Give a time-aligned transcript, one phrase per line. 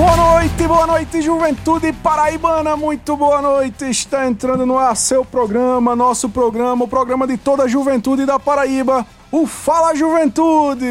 [0.00, 3.84] Boa noite, boa noite, juventude paraibana, muito boa noite.
[3.84, 8.40] Está entrando no ar seu programa, nosso programa, o programa de toda a juventude da
[8.40, 10.86] Paraíba, o Fala Juventude.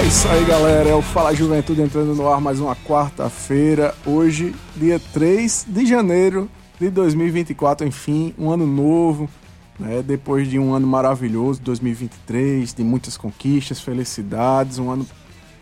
[0.00, 0.88] É isso aí, galera.
[0.88, 3.94] É o Fala Juventude entrando no ar mais uma quarta-feira.
[4.04, 6.50] Hoje, dia 3 de janeiro
[6.80, 7.86] de 2024.
[7.86, 9.30] Enfim, um ano novo.
[9.78, 10.02] Né?
[10.02, 14.80] Depois de um ano maravilhoso, 2023, de muitas conquistas, felicidades.
[14.80, 15.06] Um ano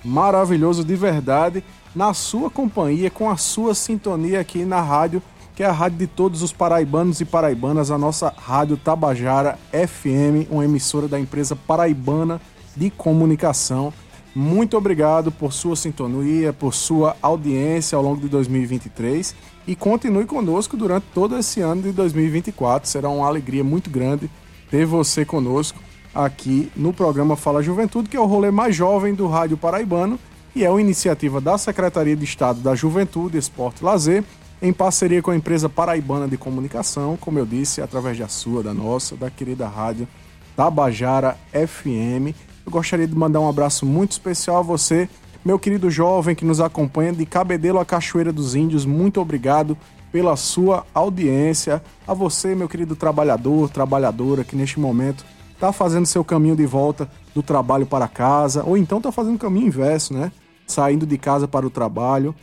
[0.06, 1.64] maravilhoso de verdade.
[1.94, 5.22] Na sua companhia, com a sua sintonia aqui na rádio,
[5.54, 10.50] que é a rádio de todos os paraibanos e paraibanas, a nossa Rádio Tabajara FM,
[10.50, 12.40] uma emissora da empresa paraibana
[12.76, 13.92] de comunicação.
[14.34, 19.34] Muito obrigado por sua sintonia, por sua audiência ao longo de 2023
[19.66, 22.86] e continue conosco durante todo esse ano de 2024.
[22.86, 24.30] Será uma alegria muito grande
[24.70, 25.78] ter você conosco
[26.24, 30.18] aqui no programa Fala Juventude, que é o rolê mais jovem do Rádio Paraibano
[30.54, 34.24] e é uma iniciativa da Secretaria de Estado da Juventude, Esporte e Lazer,
[34.60, 38.72] em parceria com a empresa paraibana de comunicação, como eu disse, através da sua, da
[38.72, 40.08] nossa, da querida rádio
[40.56, 42.34] Tabajara FM
[42.66, 45.08] eu gostaria de mandar um abraço muito especial a você,
[45.44, 48.84] meu querido jovem que nos acompanha de Cabedelo a Cachoeira dos Índios.
[48.84, 49.78] Muito obrigado
[50.10, 51.80] pela sua audiência.
[52.08, 55.24] A você, meu querido trabalhador, trabalhadora que neste momento
[55.56, 59.38] está fazendo seu caminho de volta do trabalho para casa, ou então está fazendo o
[59.38, 60.30] caminho inverso, né?
[60.66, 62.34] Saindo de casa para o trabalho,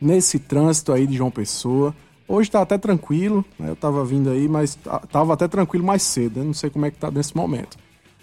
[0.00, 1.94] nesse trânsito aí de João Pessoa.
[2.26, 3.68] Hoje está até tranquilo, né?
[3.68, 6.46] eu estava vindo aí, mas estava até tranquilo mais cedo, né?
[6.46, 7.76] não sei como é que está nesse momento.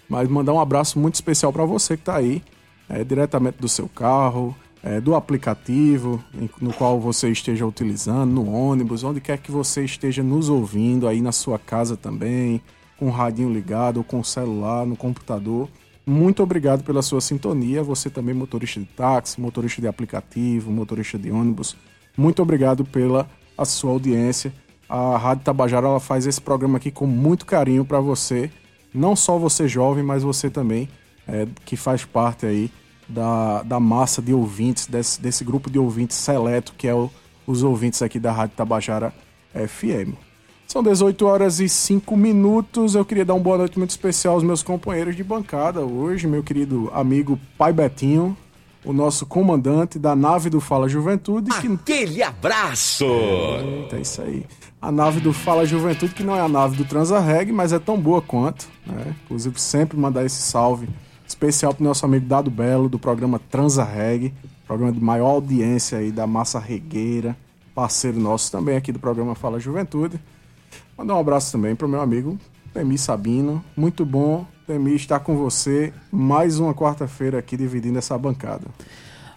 [0.08, 2.42] Mas mandar um abraço muito especial para você que está aí,
[2.88, 6.22] é, diretamente do seu carro, é, do aplicativo
[6.60, 11.20] no qual você esteja utilizando, no ônibus, onde quer que você esteja nos ouvindo, aí
[11.20, 12.60] na sua casa também,
[12.98, 15.68] com o radinho ligado, ou com o celular, no computador.
[16.04, 17.82] Muito obrigado pela sua sintonia.
[17.82, 21.76] Você também, motorista de táxi, motorista de aplicativo, motorista de ônibus.
[22.16, 24.52] Muito obrigado pela a sua audiência.
[24.88, 28.50] A Rádio Tabajara ela faz esse programa aqui com muito carinho para você
[28.94, 30.88] não só você jovem, mas você também,
[31.26, 32.70] é, que faz parte aí
[33.08, 37.10] da, da massa de ouvintes, desse, desse grupo de ouvintes seleto, que é o,
[37.46, 39.12] os ouvintes aqui da Rádio Tabajara
[39.54, 40.31] FM.
[40.72, 42.94] São 18 horas e 5 minutos.
[42.94, 46.42] Eu queria dar uma boa noite muito especial aos meus companheiros de bancada hoje, meu
[46.42, 48.34] querido amigo Pai Betinho,
[48.82, 51.50] o nosso comandante da nave do Fala Juventude.
[51.60, 51.66] Que...
[51.66, 53.04] Aquele abraço!
[53.04, 54.46] Eita, é isso aí
[54.80, 58.00] a nave do Fala Juventude, que não é a nave do Transarreg, mas é tão
[58.00, 58.66] boa quanto.
[58.86, 59.14] Né?
[59.26, 60.88] Inclusive, sempre mandar esse salve
[61.28, 64.32] especial pro nosso amigo Dado Belo, do programa Transarreg,
[64.66, 67.36] programa de maior audiência aí da massa regueira,
[67.74, 70.18] parceiro nosso também aqui do programa Fala Juventude.
[70.96, 72.38] Mandar um abraço também pro meu amigo
[72.72, 73.62] Temi Sabino.
[73.76, 78.64] Muito bom, Temi, estar com você mais uma quarta-feira aqui dividindo essa bancada.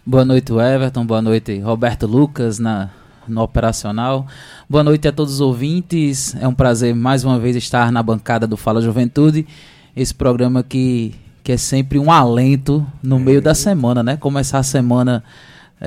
[0.06, 1.06] Boa noite, Everton.
[1.06, 2.92] Boa noite, Roberto Lucas, na
[3.28, 4.28] no operacional.
[4.70, 6.36] Boa noite a todos os ouvintes.
[6.36, 9.48] É um prazer mais uma vez estar na bancada do Fala Juventude.
[9.96, 14.16] Esse programa que, que é sempre um alento no meio da semana, né?
[14.18, 15.24] Começar a semana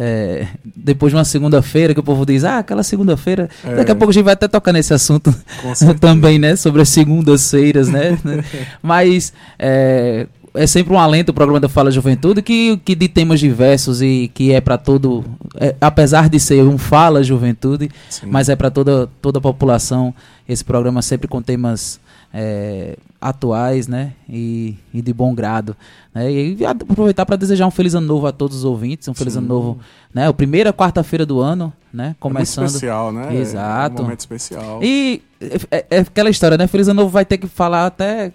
[0.00, 3.50] é, depois de uma segunda-feira, que o povo diz, ah, aquela segunda-feira.
[3.64, 3.74] É.
[3.74, 5.34] Daqui a pouco a gente vai até tocar nesse assunto
[5.98, 6.54] também, né?
[6.54, 8.16] Sobre as segundas-feiras, né?
[8.80, 13.40] Mas é, é sempre um alento o programa da Fala Juventude, que, que de temas
[13.40, 15.24] diversos e que é para todo.
[15.56, 18.26] É, apesar de ser um Fala Juventude, Sim.
[18.26, 20.14] mas é para toda, toda a população.
[20.48, 21.98] Esse programa sempre com temas
[22.32, 24.12] é, atuais, né?
[24.28, 25.76] E, e, de bom grado.
[26.14, 26.30] Né?
[26.30, 29.40] E aproveitar para desejar um feliz ano novo a todos os ouvintes, um feliz Sim.
[29.40, 29.78] ano novo,
[30.12, 30.28] né?
[30.28, 32.14] A primeira quarta-feira do ano, né?
[32.20, 32.58] Começando.
[32.58, 33.36] É muito especial, né?
[33.36, 33.96] Exato.
[33.96, 34.80] É um momento especial.
[34.82, 35.22] E
[35.70, 36.66] é, é, aquela história, né?
[36.66, 38.32] Feliz ano novo vai ter que falar até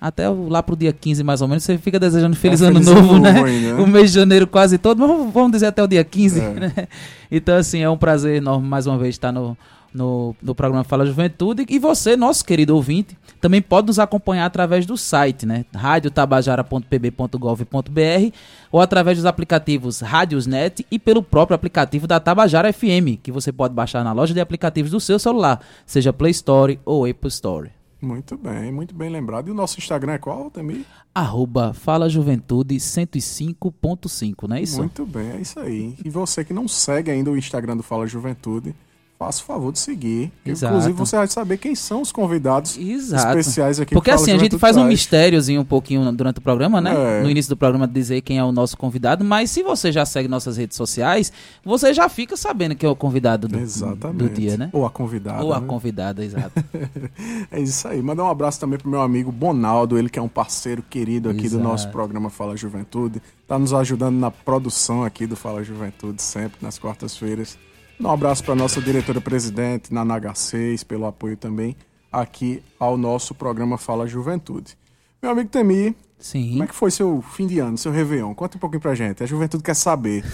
[0.00, 2.88] até lá pro dia 15 mais ou menos, você fica desejando feliz é, ano feliz
[2.92, 3.40] novo, né?
[3.40, 3.74] né?
[3.74, 6.48] O mês de janeiro quase todo, mas vamos dizer até o dia 15, é.
[6.54, 6.88] né?
[7.30, 9.56] Então, assim, é um prazer enorme mais uma vez estar no,
[9.92, 11.66] no, no programa Fala Juventude.
[11.68, 15.66] E você, nosso querido ouvinte, também pode nos acompanhar através do site, né?
[15.74, 18.36] radiotabajara.pb.gov.br
[18.70, 23.74] ou através dos aplicativos Radiosnet e pelo próprio aplicativo da Tabajara FM, que você pode
[23.74, 27.82] baixar na loja de aplicativos do seu celular, seja Play Store ou Apple Store.
[28.02, 29.46] Muito bem, muito bem lembrado.
[29.46, 30.84] E o nosso Instagram é qual, Tamir?
[31.14, 34.78] Arroba Fala Juventude 105.5, não é isso?
[34.78, 35.96] Muito bem, é isso aí.
[36.04, 38.74] E você que não segue ainda o Instagram do Fala Juventude,
[39.22, 40.32] faça o favor de seguir.
[40.44, 40.74] Exato.
[40.74, 43.38] Inclusive, você vai saber quem são os convidados Exato.
[43.38, 46.80] especiais aqui Porque do assim, a gente faz um mistériozinho um pouquinho durante o programa,
[46.80, 47.20] né?
[47.20, 47.22] É.
[47.22, 50.26] No início do programa dizer quem é o nosso convidado, mas se você já segue
[50.26, 51.32] nossas redes sociais,
[51.64, 53.58] você já fica sabendo quem é o convidado do,
[54.12, 54.70] do dia, né?
[54.72, 55.44] Ou a convidada.
[55.44, 55.66] Ou a né?
[55.68, 56.52] convidada, exato.
[57.50, 58.02] É isso aí.
[58.02, 61.42] Mandar um abraço também pro meu amigo Bonaldo, ele que é um parceiro querido aqui
[61.42, 61.62] do Exato.
[61.62, 63.22] nosso programa Fala Juventude.
[63.46, 67.56] Tá nos ajudando na produção aqui do Fala Juventude, sempre nas quartas-feiras.
[68.02, 71.76] Um abraço para nossa diretora-presidente, Nana H6, pelo apoio também
[72.10, 74.76] aqui ao nosso programa Fala Juventude.
[75.22, 76.50] Meu amigo Temi, Sim.
[76.50, 78.34] como é que foi seu fim de ano, seu Réveillon?
[78.34, 79.22] Conta um pouquinho pra gente.
[79.22, 80.24] A juventude quer saber.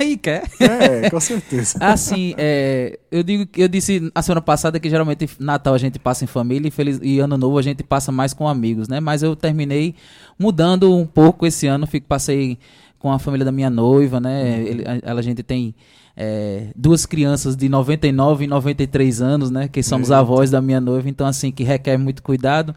[0.00, 0.42] Aí quer.
[0.58, 1.76] É, com certeza.
[1.84, 5.98] Assim, é, eu digo, que- eu disse a semana passada que geralmente Natal a gente
[5.98, 9.00] passa em família e, feliz, e Ano Novo a gente passa mais com amigos, né?
[9.00, 9.94] Mas eu terminei
[10.38, 12.58] mudando um pouco esse ano, fico, passei
[12.98, 14.60] com a família da minha noiva, né?
[14.62, 15.74] Ele, a, ela- a gente tem
[16.20, 19.68] é, duas crianças de 99 e 93 anos, né?
[19.68, 20.18] Que somos Eita.
[20.18, 22.74] avós da minha noiva, então assim, que requer muito cuidado.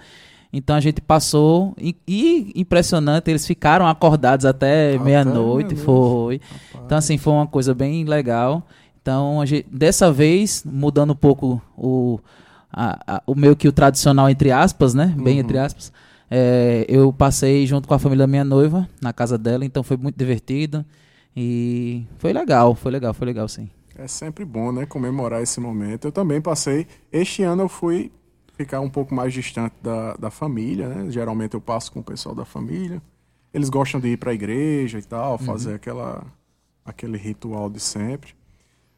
[0.53, 5.75] Então a gente passou e, e impressionante, eles ficaram acordados até, Até meia-noite, meia-noite.
[5.75, 6.41] foi.
[6.85, 8.67] Então, assim, foi uma coisa bem legal.
[9.01, 12.19] Então, a gente- dessa vez, mudando um pouco o,
[12.71, 15.15] a- a- o meio que o tradicional, entre aspas, né?
[15.17, 15.39] Bem Uhum.
[15.39, 15.91] entre aspas.
[16.33, 19.97] é, eu passei junto com a família da minha noiva, na casa dela, então foi
[19.97, 20.85] muito divertido.
[21.35, 23.69] E foi legal, foi legal, foi legal, sim.
[23.95, 26.07] É sempre bom, né, comemorar esse momento.
[26.07, 26.87] Eu também passei.
[27.11, 28.11] Este ano eu fui
[28.57, 31.09] ficar um pouco mais distante da, da família, né?
[31.11, 33.01] Geralmente eu passo com o pessoal da família.
[33.53, 36.25] Eles gostam de ir para a igreja e tal, fazer aquela,
[36.85, 38.33] aquele ritual de sempre.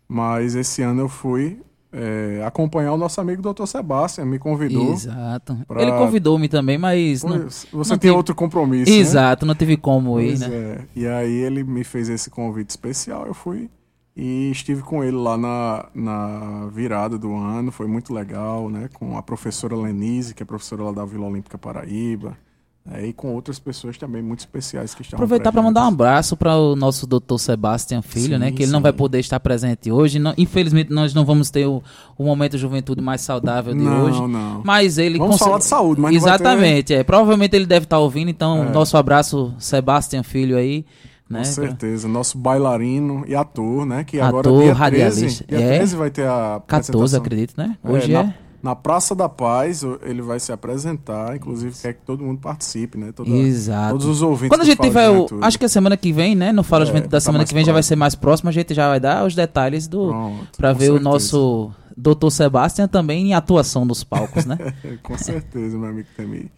[0.07, 1.59] Mas esse ano eu fui
[1.93, 3.65] é, acompanhar o nosso amigo Dr.
[3.67, 4.91] Sebastião, me convidou.
[4.93, 5.55] Exato.
[5.67, 7.23] pra- Ele convidou-me também, mas.
[7.23, 8.97] Não, você não tem outro compromisso, né?
[8.97, 10.47] Exato, não tive como ir, Pois né?
[10.51, 10.81] é.
[10.95, 13.69] E aí ele me fez esse convite especial, eu fui
[14.15, 18.89] e estive com ele lá na, na virada do ano, foi muito legal, né?
[18.93, 22.37] Com a professora Lenise, que é professora lá da Vila Olímpica Paraíba,
[22.85, 26.35] né, e com outras pessoas também muito especiais que estavam Aproveitar para mandar um abraço
[26.35, 28.51] para o nosso doutor Sebastião Filho, Sim, né?
[28.51, 28.83] Que ele não sim.
[28.83, 30.19] vai poder estar presente hoje.
[30.19, 31.81] Não- infelizmente, nós não vamos ter o,
[32.17, 34.21] o momento juventude mais saudável de Não, hoje.
[34.27, 34.61] não.
[34.65, 37.03] Mas ele Vamos conse- falar de saúde, mas não vai ter- Exatamente, é.
[37.03, 38.69] Provavelmente ele deve estar ouvindo, então É.
[38.71, 40.85] nosso abraço, Sebastião Filho aí.
[41.29, 41.39] Né?
[41.39, 42.07] Com certeza.
[42.07, 44.03] Nosso bailarino e ator, né?
[44.03, 45.45] Que agora Ator, dia 13, radialista.
[45.47, 45.77] dia É.
[45.77, 47.21] 13 vai ter a 14, apresentação.
[47.21, 47.77] acredito, né?
[47.83, 48.23] É, Hoje na, é.
[48.23, 48.33] na
[48.75, 53.11] Praça da Paz, o- ele vai se apresentar, inclusive quer que todo mundo participe, né?
[53.11, 53.91] Toda- Exato.
[53.91, 55.27] Todos os ouvintes Quando a gente tiver o.
[55.41, 56.51] Acho que a semana que vem, né?
[56.53, 57.89] No Fala É, Juventude da tá semana que vem já vai próximo.
[57.89, 58.49] ser mais próximo.
[58.49, 60.07] A gente já vai dar os detalhes do.
[60.13, 60.99] Com ver o certeza.
[61.01, 64.57] nosso doutor Sebastião também em atuação nos palcos, né?
[65.03, 66.49] com certeza, meu amigo Temi.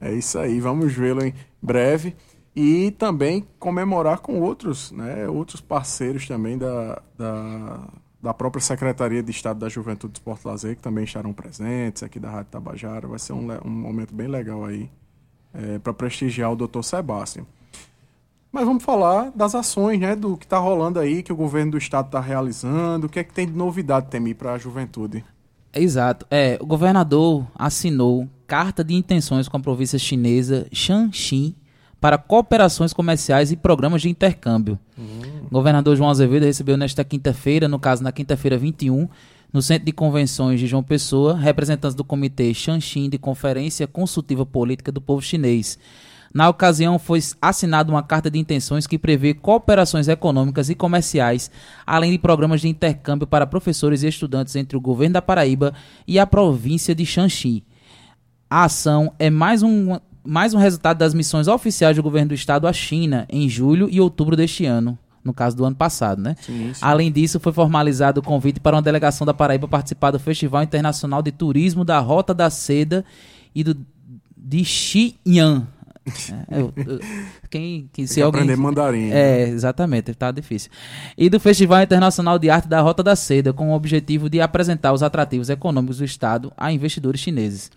[0.00, 2.16] É isso aí, vamos vê-lo em breve.
[2.56, 5.28] E também comemorar com outros, né?
[5.28, 7.80] Outros parceiros também da, da,
[8.22, 12.02] da própria Secretaria de Estado da Juventude e Esporte e Lazer, que também estarão presentes
[12.02, 13.08] aqui da Rádio Tabajara.
[13.08, 14.90] Vai ser um, um momento bem legal aí
[15.82, 16.82] para prestigiar o Dr.
[16.82, 17.46] Sebastião.
[18.52, 20.16] Mas vamos falar das ações, né?
[20.16, 23.06] Do que está rolando aí, que o governo do estado está realizando.
[23.06, 25.24] O que é que tem de novidade, Temi, para a juventude?
[25.72, 26.26] Exato.
[26.30, 31.56] É, o governador assinou carta de intenções com a província chinesa Shanxi
[32.00, 34.78] para cooperações comerciais e programas de intercâmbio.
[35.39, 39.08] O governador João Azevedo recebeu nesta quinta-feira, no caso na quinta-feira 21,
[39.52, 44.92] no Centro de Convenções de João Pessoa, representantes do Comitê Shanxi de Conferência Consultiva Política
[44.92, 45.78] do Povo Chinês.
[46.32, 51.50] Na ocasião, foi assinada uma carta de intenções que prevê cooperações econômicas e comerciais,
[51.84, 55.74] além de programas de intercâmbio para professores e estudantes entre o governo da Paraíba
[56.06, 57.64] e a província de Shanxi.
[58.48, 62.68] A ação é mais um, mais um resultado das missões oficiais do governo do estado
[62.68, 66.34] à China em julho e outubro deste ano, no caso do ano passado, né?
[66.40, 66.80] Sim, sim.
[66.80, 71.22] Além disso, foi formalizado o convite para uma delegação da Paraíba participar do Festival Internacional
[71.22, 73.04] de Turismo da Rota da Seda
[73.54, 73.76] e do
[74.36, 75.66] de Xi'an.
[76.50, 76.98] É, eu- eu-
[77.50, 79.10] quem, que, Tem se alguém aprender mandarim.
[79.12, 80.70] é, exatamente, tá difícil.
[81.16, 84.92] E do Festival Internacional de Arte da Rota da Seda, com o objetivo de apresentar
[84.94, 87.70] os atrativos econômicos do Estado a investidores chineses.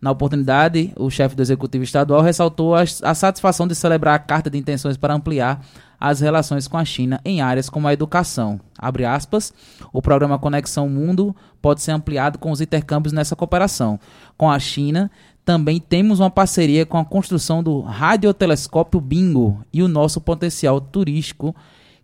[0.00, 4.50] Na oportunidade, o chefe do Executivo Estadual ressaltou a, a satisfação de celebrar a carta
[4.50, 5.64] de intenções para ampliar
[5.98, 8.60] as relações com a China em áreas como a educação.
[8.78, 9.52] Abre aspas,
[9.92, 13.98] o programa Conexão Mundo pode ser ampliado com os intercâmbios nessa cooperação.
[14.36, 15.10] Com a China,
[15.44, 21.54] também temos uma parceria com a construção do radiotelescópio Bingo e o nosso potencial turístico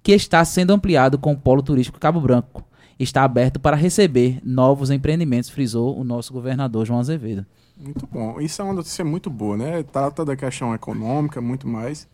[0.02, 2.64] que está sendo ampliado com o Polo Turístico Cabo Branco.
[2.98, 7.44] Está aberto para receber novos empreendimentos, frisou o nosso governador João Azevedo.
[7.76, 8.40] Muito bom.
[8.40, 9.82] Isso é uma notícia muito boa, né?
[9.82, 12.08] Trata da questão econômica, muito mais.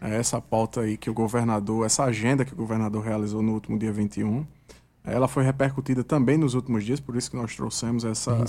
[0.00, 3.78] É essa pauta aí que o governador, essa agenda que o governador realizou no último
[3.78, 4.44] dia 21,
[5.04, 8.44] Ela foi repercutida também nos últimos dias, por isso que nós trouxemos essa,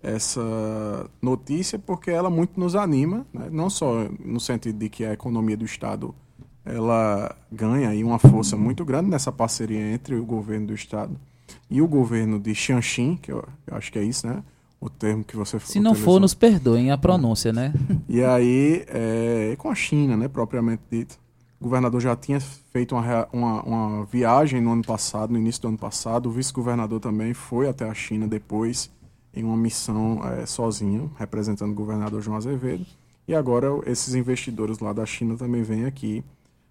[0.00, 3.48] essa notícia, porque ela muito nos anima, né?
[3.50, 6.14] não só no sentido de que a economia do Estado
[6.64, 11.18] ela ganha aí uma força muito grande nessa parceria entre o governo do Estado
[11.70, 14.42] e o governo de Xanxin, que eu, eu acho que é isso, né?
[14.80, 17.72] O termo que você Se não for, nos perdoem a pronúncia, né?
[18.08, 21.18] E aí, é, com a China, né, propriamente dito.
[21.60, 25.68] O governador já tinha feito uma, uma, uma, viagem no ano passado, no início do
[25.68, 26.28] ano passado.
[26.28, 28.88] O vice-governador também foi até a China depois,
[29.34, 32.86] em uma missão é, sozinho, representando o governador João Azevedo.
[33.26, 36.24] E agora esses investidores lá da China também vêm aqui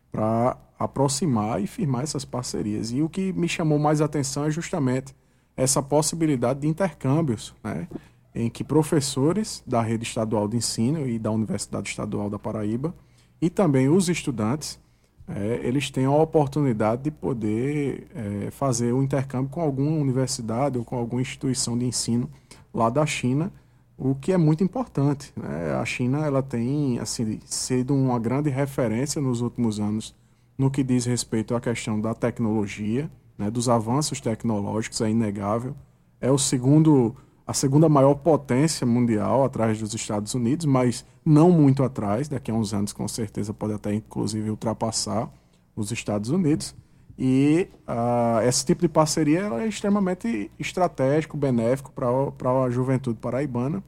[0.09, 2.91] para aproximar e firmar essas parcerias.
[2.91, 5.13] E o que me chamou mais atenção é justamente
[5.57, 7.87] essa possibilidade de intercâmbios, né,
[8.33, 12.93] em que professores da rede estadual de ensino e da Universidade Estadual da Paraíba
[13.41, 14.79] e também os estudantes,
[15.27, 20.85] é, eles têm a oportunidade de poder é, fazer o intercâmbio com alguma universidade ou
[20.85, 22.29] com alguma instituição de ensino
[22.73, 23.51] lá da China,
[23.97, 25.33] o que é muito importante.
[25.35, 25.73] Né?
[25.73, 30.15] A China ela tem assim, sido uma grande referência nos últimos anos
[30.57, 35.75] no que diz respeito à questão da tecnologia, né, dos avanços tecnológicos, é inegável.
[36.19, 37.15] É o segundo
[37.45, 42.53] a segunda maior potência mundial atrás dos Estados Unidos, mas não muito atrás, daqui a
[42.53, 45.31] uns anos com certeza pode até inclusive ultrapassar
[45.73, 46.75] os Estados Unidos.
[47.17, 53.81] E uh, esse tipo de parceria é extremamente estratégico, benéfico para a juventude paraibana.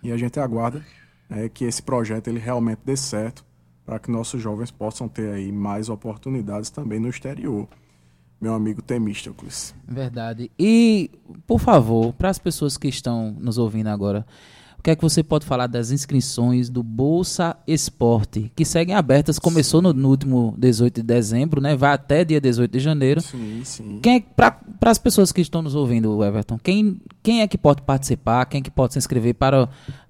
[0.00, 0.82] E a gente aguarda
[1.28, 3.44] né, que esse projeto ele realmente dê certo
[3.84, 7.68] para que nossos jovens possam ter aí mais oportunidades também no exterior
[8.40, 9.74] meu amigo Temístocles.
[9.86, 10.50] Verdade.
[10.58, 11.10] E,
[11.46, 14.24] por favor, para as pessoas que estão nos ouvindo agora,
[14.78, 19.38] o que é que você pode falar das inscrições do Bolsa Esporte, que seguem abertas,
[19.38, 21.76] começou no, no, último 18 de dezembro, né?
[21.76, 23.20] Vai até dia 18 de janeiro.
[23.20, 24.00] Sim, sim.
[24.02, 27.82] Quem é, para as pessoas que estão nos ouvindo, Everton, quem, quem é que pode
[27.82, 29.68] participar, quem é que pode se inscrever para,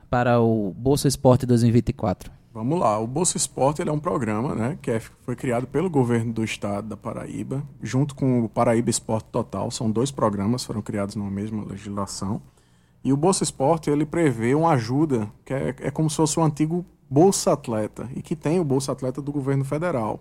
[0.08, 2.30] para o Bolsa Esporte 2024?
[2.52, 6.32] Vamos lá, o Bolsa Esporte é um programa né, que é, foi criado pelo governo
[6.32, 9.70] do estado da Paraíba, junto com o Paraíba Esporte Total.
[9.70, 12.42] São dois programas, foram criados na mesma legislação.
[13.04, 16.42] E o Bolsa Esporte ele prevê uma ajuda que é, é como se fosse o
[16.42, 20.18] um antigo Bolsa Atleta, e que tem o Bolsa Atleta do governo federal.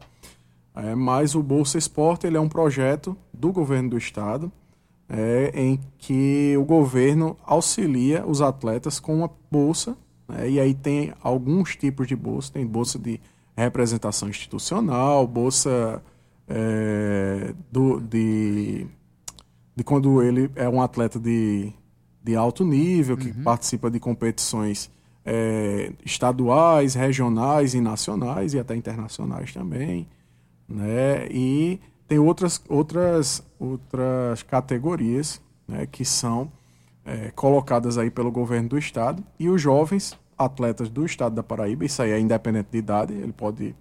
[0.75, 4.51] É, mas o Bolsa Esporte ele é um projeto do governo do estado,
[5.09, 9.98] é, em que o governo auxilia os atletas com uma bolsa
[10.29, 10.50] né?
[10.50, 13.19] E aí tem alguns tipos de bolsa, tem bolsa de
[13.57, 16.01] representação institucional, bolsa
[16.48, 18.88] é, do, de,
[19.75, 21.74] de quando ele é um atleta de,
[22.24, 23.43] de alto nível, que uhum.
[23.43, 24.89] participa de competições
[25.25, 30.07] é, estaduais, regionais e nacionais, e até internacionais também.
[30.67, 31.27] Né?
[31.29, 36.51] E tem outras, outras, outras categorias né, que são
[37.09, 41.83] é, colocadas aí pelo governo do estado e os jovens atletas do estado da Paraíba,
[41.83, 43.75] isso aí é independente de idade, ele pode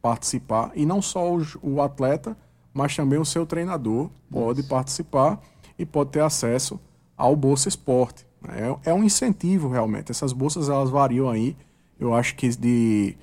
[0.00, 2.36] participar e não só o, o atleta,
[2.72, 5.38] mas também o seu treinador pode participar
[5.78, 6.80] e pode ter acesso
[7.16, 8.26] ao Bolsa Esporte.
[8.48, 10.10] É, é um incentivo realmente.
[10.10, 11.54] Essas bolsas elas variam aí,
[12.00, 13.14] eu acho que de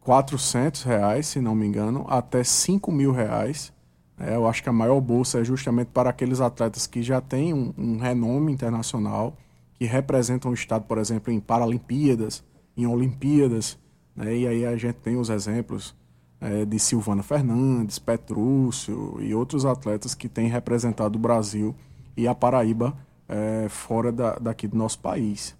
[0.00, 3.72] 400 reais, se não me engano, até 5 mil reais.
[4.18, 7.52] É, eu acho que a maior bolsa é justamente para aqueles atletas que já têm
[7.52, 9.36] um, um renome internacional,
[9.74, 12.44] que representam o Estado, por exemplo, em Paralimpíadas,
[12.76, 13.78] em Olimpíadas.
[14.14, 14.36] Né?
[14.36, 15.94] E aí a gente tem os exemplos
[16.40, 21.74] é, de Silvana Fernandes, Petrúcio e outros atletas que têm representado o Brasil
[22.16, 22.96] e a Paraíba
[23.28, 25.56] é, fora da, daqui do nosso país.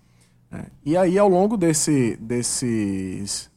[0.51, 0.67] Né?
[0.85, 3.51] E aí, ao longo desse, desses,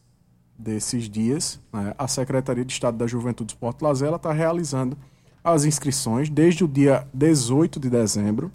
[0.58, 4.98] desses dias, né, a Secretaria de Estado da Juventude, Esporte Lazer está realizando
[5.44, 8.52] as inscrições desde o dia 18 de dezembro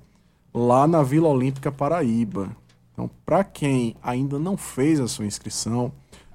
[0.52, 2.54] lá na Vila Olímpica Paraíba.
[2.92, 5.92] Então, para quem ainda não fez a sua inscrição,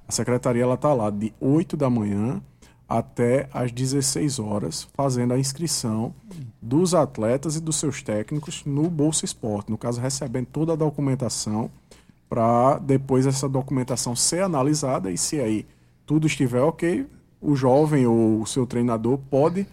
[0.07, 2.41] a secretaria está lá de 8 da manhã
[2.87, 6.15] até às 16 horas, fazendo a inscrição
[6.61, 9.69] dos atletas e dos seus técnicos no Bolsa Esporte.
[9.69, 11.69] No caso, recebendo toda a documentação
[12.29, 15.65] para depois essa documentação ser analisada e se aí
[16.05, 17.05] tudo estiver ok,
[17.41, 19.65] o jovem ou o seu treinador pode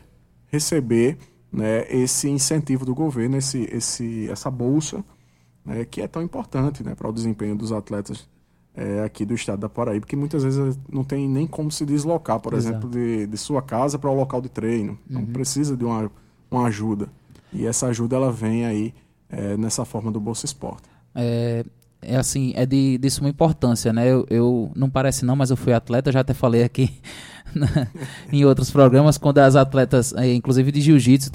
[0.49, 1.18] receber
[1.52, 5.04] né, esse incentivo do governo, esse, esse, essa bolsa,
[5.64, 8.28] né, que é tão importante né, para o desempenho dos atletas
[8.75, 12.40] é, aqui do estado da Paraíba, que muitas vezes não tem nem como se deslocar,
[12.40, 12.76] por Exato.
[12.76, 14.99] exemplo, de, de sua casa para o local de treino.
[15.08, 15.32] Então uhum.
[15.32, 16.11] precisa de uma,
[16.50, 17.08] uma ajuda.
[17.52, 18.92] E essa ajuda ela vem aí
[19.28, 20.82] é, nessa forma do Bolsa Esporte.
[21.14, 21.64] É,
[22.06, 24.06] é assim, é de, de suma importância, né?
[24.06, 26.90] Eu, eu, não parece não, mas eu fui atleta, já até falei aqui
[28.32, 31.30] em outros programas, quando as atletas, eh, inclusive de jiu-jitsu,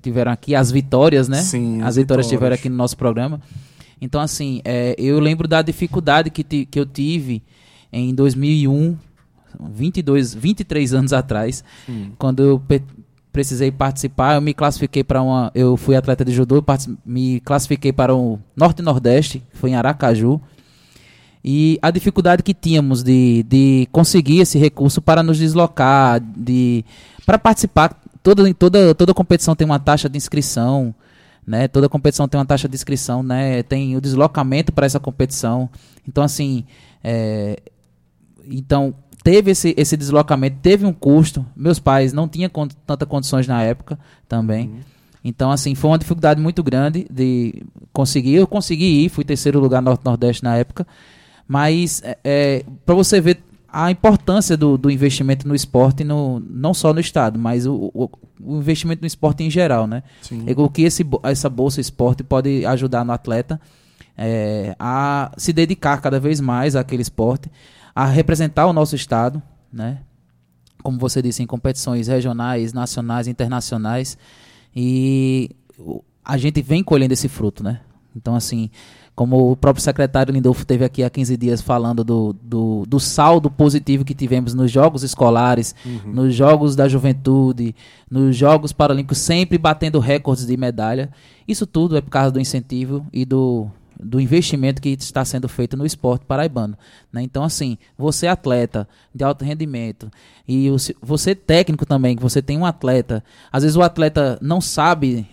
[0.00, 1.38] tiveram aqui as vitórias, né?
[1.38, 3.40] Sim, as, vitórias tiveram aqui no nosso programa.
[4.00, 7.42] Então, assim, é, eu lembro da dificuldade que, que eu tive
[7.92, 8.96] em 2001,
[9.58, 12.10] 22, 23 anos atrás, hum.
[12.18, 12.58] quando eu
[13.36, 15.52] precisei participar, eu me classifiquei para uma.
[15.54, 16.64] Eu fui atleta de judô,
[17.04, 20.40] me classifiquei para o Norte e Nordeste, foi em Aracaju.
[21.44, 26.82] E a dificuldade que tínhamos de, de conseguir esse recurso para nos deslocar, de
[27.26, 30.94] para participar, toda, toda, toda competição tem uma taxa de inscrição,
[31.46, 31.68] né?
[31.68, 33.62] Toda competição tem uma taxa de inscrição, né?
[33.64, 35.68] Tem o deslocamento para essa competição.
[36.08, 36.64] Então, assim,
[37.04, 37.60] é,
[38.48, 38.94] então
[39.26, 41.44] teve esse, esse deslocamento, teve um custo.
[41.56, 44.68] Meus pais não tinham con tantas condições na época também.
[44.68, 44.80] Uhum.
[45.24, 48.34] Então, assim, foi uma dificuldade muito grande de conseguir.
[48.34, 50.86] Eu consegui ir, fui terceiro lugar Norte-Nordeste na época.
[51.48, 56.72] Mas, é, é para você ver a importância do, do investimento no esporte, no, não
[56.72, 58.08] só no Estado, mas o, o,
[58.40, 60.04] o investimento no esporte em geral, né?
[60.22, 60.44] Sim.
[60.46, 63.60] É o que esse, essa Bolsa Esporte pode ajudar no atleta
[64.16, 67.50] é, a se dedicar cada vez mais àquele esporte
[67.96, 70.00] a representar o nosso estado, né?
[70.82, 74.18] Como você disse, em competições regionais, nacionais, internacionais.
[74.74, 75.50] E
[76.22, 77.80] a gente vem colhendo esse fruto, né?
[78.14, 78.70] Então, assim,
[79.14, 83.50] como o próprio secretário Lindolfo teve aqui há 15 dias falando do, do, do saldo
[83.50, 86.12] positivo que tivemos nos jogos escolares, uhum.
[86.12, 87.74] nos jogos da juventude,
[88.10, 91.10] nos jogos paralímpicos, sempre batendo recordes de medalha.
[91.48, 95.76] Isso tudo é por causa do incentivo e do, do investimento que está sendo feito
[95.76, 96.76] no esporte paraibano.
[97.12, 97.22] Né?
[97.22, 100.10] Então, assim, você atleta de alto rendimento
[100.46, 104.60] e o, você técnico também, que você tem um atleta, às vezes o atleta não
[104.60, 105.26] sabe,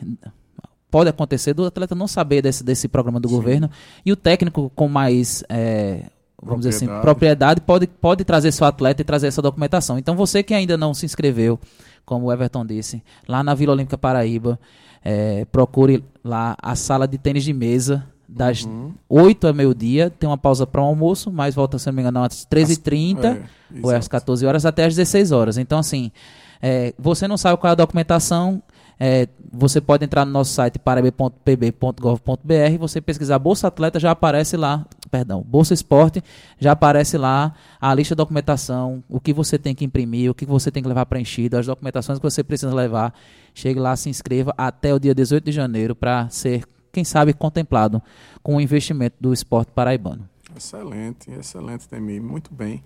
[0.89, 3.35] pode acontecer do atleta não saber desse, desse programa do Sim.
[3.35, 3.69] governo
[4.05, 5.43] e o técnico com mais...
[5.49, 6.05] É,
[6.41, 9.97] vamos dizer assim, propriedade pode, pode trazer seu atleta e trazer essa documentação.
[9.97, 11.57] Então, você que ainda não se inscreveu,
[12.05, 14.59] como o Everton disse, lá na Vila Olímpica Paraíba,
[15.03, 18.05] é, procure lá a sala de tênis de mesa
[18.35, 18.93] das uhum.
[19.07, 22.23] 8 a meio-dia, tem uma pausa para o almoço, mas volta, se não me engano,
[22.23, 23.43] às 13h30 é,
[23.81, 25.57] ou às 14 horas até às 16 horas.
[25.57, 26.11] Então, assim,
[26.61, 28.61] é, você não sabe qual é a documentação,
[28.99, 34.85] é, você pode entrar no nosso site paraib.pb.gov.br, você pesquisar Bolsa Atleta, já aparece lá,
[35.11, 36.23] perdão, Bolsa Esporte,
[36.59, 40.45] já aparece lá a lista de documentação, o que você tem que imprimir, o que
[40.45, 43.13] você tem que levar preenchido, as documentações que você precisa levar.
[43.53, 48.01] Chegue lá, se inscreva até o dia 18 de janeiro para ser quem sabe, contemplado
[48.43, 50.29] com o investimento do esporte paraibano.
[50.55, 52.19] Excelente, excelente, Temi.
[52.19, 52.83] Muito bem.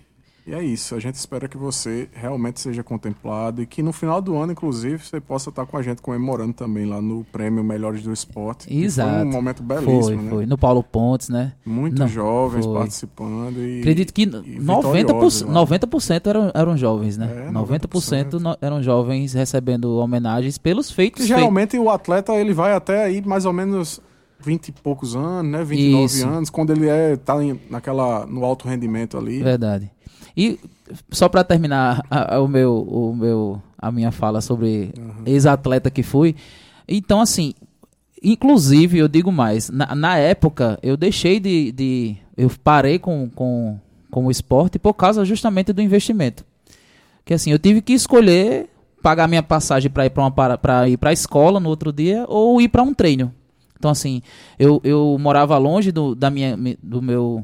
[0.47, 4.21] E é isso, a gente espera que você realmente seja contemplado e que no final
[4.21, 8.01] do ano, inclusive, você possa estar com a gente comemorando também lá no Prêmio Melhores
[8.01, 8.73] do Esporte.
[8.73, 9.09] Exato.
[9.09, 10.29] Foi um momento belíssimo, foi, né?
[10.29, 11.51] Foi, no Paulo Pontes, né?
[11.65, 12.73] Muitos Não, jovens foi.
[12.75, 17.49] participando e Acredito que 90%, 90 eram, eram jovens, né?
[17.49, 21.25] É, 90%, 90% eram jovens recebendo homenagens pelos feitos.
[21.25, 21.85] E geralmente feitos.
[21.85, 23.99] o atleta ele vai até aí mais ou menos
[24.39, 25.61] 20 e poucos anos, né?
[25.63, 26.25] 29 Isso.
[26.25, 27.35] anos, quando ele é tá
[27.69, 29.43] naquela no alto rendimento ali.
[29.43, 29.91] Verdade.
[30.37, 30.59] E
[31.09, 35.23] só para terminar a, a, o meu, o meu, a minha fala sobre uhum.
[35.25, 36.35] ex-atleta que fui.
[36.87, 37.55] Então, assim,
[38.21, 42.17] inclusive, eu digo mais, na, na época eu deixei de, de.
[42.37, 43.79] Eu parei com, com,
[44.11, 46.45] com o esporte por causa justamente do investimento.
[47.25, 48.69] Que assim, eu tive que escolher
[49.01, 52.61] pagar minha passagem para ir para para ir para a escola no outro dia ou
[52.61, 53.33] ir para um treino.
[53.77, 54.21] Então assim,
[54.59, 57.43] eu, eu morava longe do, da minha do meu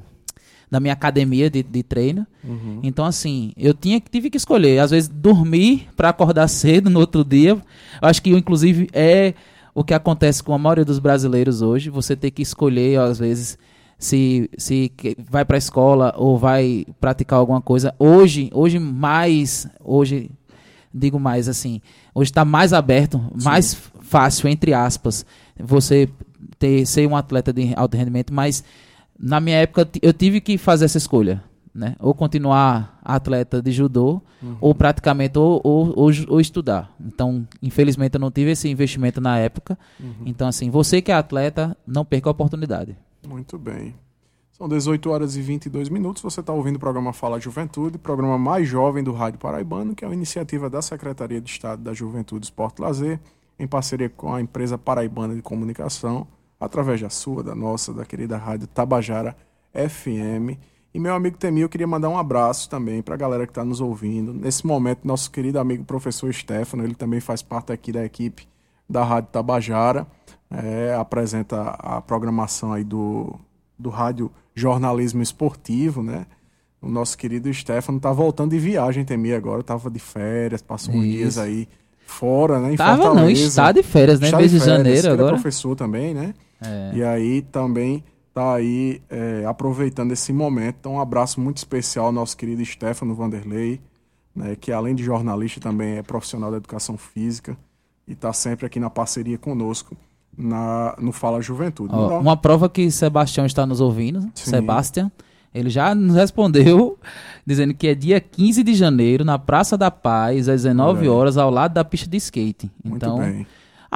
[0.74, 2.26] da minha academia de, de treino.
[2.44, 2.80] Uhum.
[2.82, 4.80] Então, assim, eu tinha, tive que escolher.
[4.80, 7.52] Às vezes, dormir para acordar cedo no outro dia.
[7.52, 7.62] Eu
[8.02, 9.36] acho que, inclusive, é
[9.76, 11.92] o que acontece com a maioria dos brasileiros hoje.
[11.92, 13.56] Você tem que escolher, às vezes,
[14.00, 14.92] se, se
[15.30, 17.94] vai para a escola ou vai praticar alguma coisa.
[18.00, 20.32] Hoje, hoje mais, hoje,
[20.92, 21.82] digo mais assim,
[22.16, 23.46] hoje está mais aberto, Sim.
[23.46, 25.24] mais fácil, entre aspas,
[25.56, 26.10] você
[26.58, 28.64] ter, ser um atleta de alto rendimento, mas
[29.20, 31.44] na minha época eu tive que fazer essa escolha.
[31.74, 31.96] Né?
[32.00, 34.58] Ou continuar atleta de judô, uhum.
[34.62, 36.94] ou praticamente ou, ou, ou, ou, estudar.
[37.04, 39.76] Então, infelizmente, eu não tive esse investimento na época.
[40.00, 40.14] Uhum.
[40.24, 42.96] Então, assim, você que é atleta, não perca a oportunidade.
[43.28, 43.96] Muito bem.
[44.52, 46.22] São 18 horas e 22 minutos.
[46.22, 50.08] Você está ouvindo o programa Fala Juventude, programa mais jovem do Rádio Paraibano, que é
[50.08, 53.20] uma iniciativa da Secretaria de Estado da Juventude, Esporte e Lazer,
[53.58, 56.28] em parceria com a empresa Paraibana de Comunicação
[56.66, 59.36] através da sua, da nossa, da querida rádio Tabajara
[59.74, 60.58] FM.
[60.94, 63.66] E meu amigo Temil, eu queria mandar um abraço também para a galera que está
[63.66, 64.32] nos ouvindo.
[64.34, 68.48] Nesse momento, nosso querido amigo professor Stefano, ele também faz parte aqui da equipe
[68.88, 70.06] da Rádio Tabajara,
[70.52, 73.34] é, apresenta a programação aí do,
[73.78, 76.28] do rádio jornalismo esportivo, né?
[76.80, 79.64] O nosso querido Stefano tá voltando de viagem, Temi, agora.
[79.64, 81.18] Tava de férias, passou uns Isso.
[81.18, 81.68] dias aí
[82.06, 82.74] fora, né?
[82.74, 83.42] Em Tava não, Fortaleza.
[83.42, 84.28] está de férias, né?
[84.28, 85.30] Está Mês de janeiro ele agora.
[85.30, 86.34] é professor também, né?
[86.66, 86.92] É.
[86.96, 90.78] E aí também tá aí é, aproveitando esse momento.
[90.80, 93.80] Então, um abraço muito especial ao nosso querido Stefano Vanderlei,
[94.36, 97.56] né, que além de jornalista também é profissional da educação física
[98.08, 99.96] e está sempre aqui na parceria conosco
[100.36, 101.94] na, no Fala Juventude.
[101.94, 104.50] Ó, Então, uma prova que Sebastião está nos ouvindo, Sim.
[104.50, 105.12] Sebastian,
[105.54, 106.98] ele já nos respondeu
[107.46, 111.08] dizendo que é dia 15 de janeiro, na Praça da Paz, às 19 Olha aí.
[111.10, 112.72] horas, ao lado da pista de skate.
[112.84, 113.46] muito Então, bem.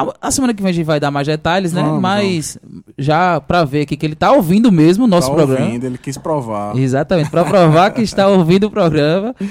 [0.03, 1.81] A, a semana que vem a gente vai dar mais detalhes, né?
[1.81, 2.57] Vamos, Mas
[2.97, 5.65] já pra ver aqui que ele tá ouvindo mesmo o nosso Tá programa.
[5.65, 6.75] ouvindo, ele quis provar.
[6.77, 9.35] Exatamente, pra provar que está ouvindo o programa.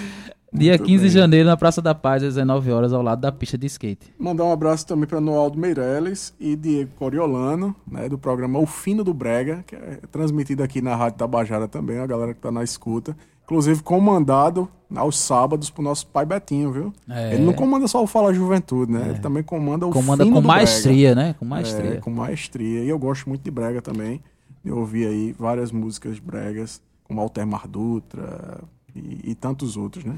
[0.52, 1.20] Dia Muito 15 de bem.
[1.20, 4.14] janeiro, na Praça da Paz, às 19 horas, ao lado da pista de skate.
[4.18, 9.04] Mandar um abraço também para Noaldo Meirelles e Diego Coriolano, né, do programa O Fino
[9.04, 12.62] do Brega, que é transmitido aqui na Rádio Tabajara também, a galera que tá na
[12.64, 13.14] escuta.
[13.46, 16.92] Inclusive comandado aos sábados pro nosso pai Betinho, viu?
[17.08, 17.34] É.
[17.34, 19.10] Ele não comanda só o Fala Juventude, né?
[19.10, 21.34] Ele também comanda o Comanda com maestria, né?
[21.38, 21.62] Com Brega.
[21.62, 21.94] maestria.
[21.94, 22.82] É, com maestria.
[22.82, 24.20] E eu gosto muito de Brega também.
[24.64, 28.60] Eu ouvi aí várias músicas bregas, como Altemar Dutra
[28.94, 30.16] e, e tantos outros, né?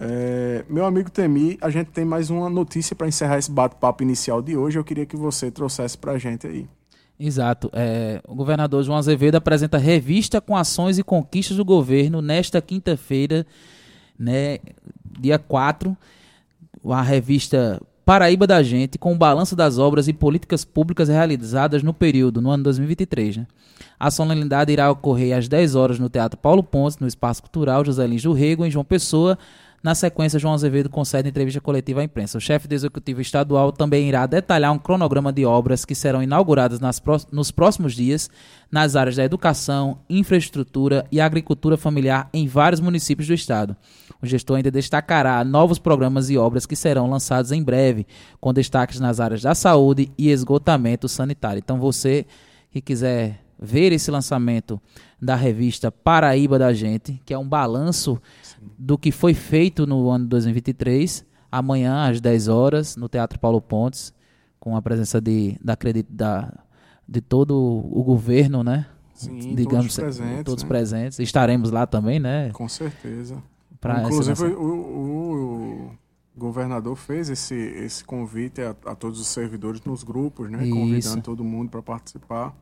[0.00, 4.40] É, meu amigo Temi, a gente tem mais uma notícia para encerrar esse bate-papo inicial
[4.40, 4.78] de hoje.
[4.78, 6.68] Eu queria que você trouxesse pra gente aí.
[7.18, 7.68] Exato.
[7.72, 13.44] É, o governador João Azevedo apresenta revista com ações e conquistas do governo nesta quinta-feira,
[14.18, 14.58] né,
[15.18, 15.96] dia 4.
[16.84, 21.92] A revista Paraíba da Gente, com o balanço das obras e políticas públicas realizadas no
[21.92, 23.38] período, no ano 2023.
[23.38, 23.46] Né?
[24.00, 28.06] A solenidade irá ocorrer às 10 horas no Teatro Paulo Pontes, no Espaço Cultural José
[28.06, 29.36] Lins do Rego, em João Pessoa.
[29.80, 32.36] Na sequência, João Azevedo concede entrevista coletiva à imprensa.
[32.36, 36.80] O chefe do Executivo Estadual também irá detalhar um cronograma de obras que serão inauguradas
[37.30, 38.28] nos próximos dias
[38.72, 43.76] nas áreas da educação, infraestrutura e agricultura familiar em vários municípios do estado.
[44.20, 48.04] O gestor ainda destacará novos programas e obras que serão lançados em breve,
[48.40, 51.60] com destaques nas áreas da saúde e esgotamento sanitário.
[51.60, 52.26] Então, você
[52.72, 54.80] que quiser ver esse lançamento
[55.20, 58.20] da revista Paraíba da Gente, que é um balanço
[58.78, 64.12] do que foi feito no ano 2023, amanhã às 10 horas, no Teatro Paulo Pontes,
[64.60, 65.76] com a presença de, da,
[66.10, 66.52] da,
[67.06, 68.86] de todo o governo, né?
[69.14, 70.44] Sim, Digamos, todos presentes.
[70.44, 70.68] todos né?
[70.68, 71.18] presentes.
[71.18, 72.50] Estaremos lá também, né?
[72.52, 73.42] Com certeza.
[73.80, 75.90] Pra Inclusive, o, o-
[76.36, 80.64] o governador fez esse, esse convite a, a todos os servidores nos grupos, né?
[80.64, 80.74] Isso.
[80.76, 82.54] Convidando todo mundo para participar.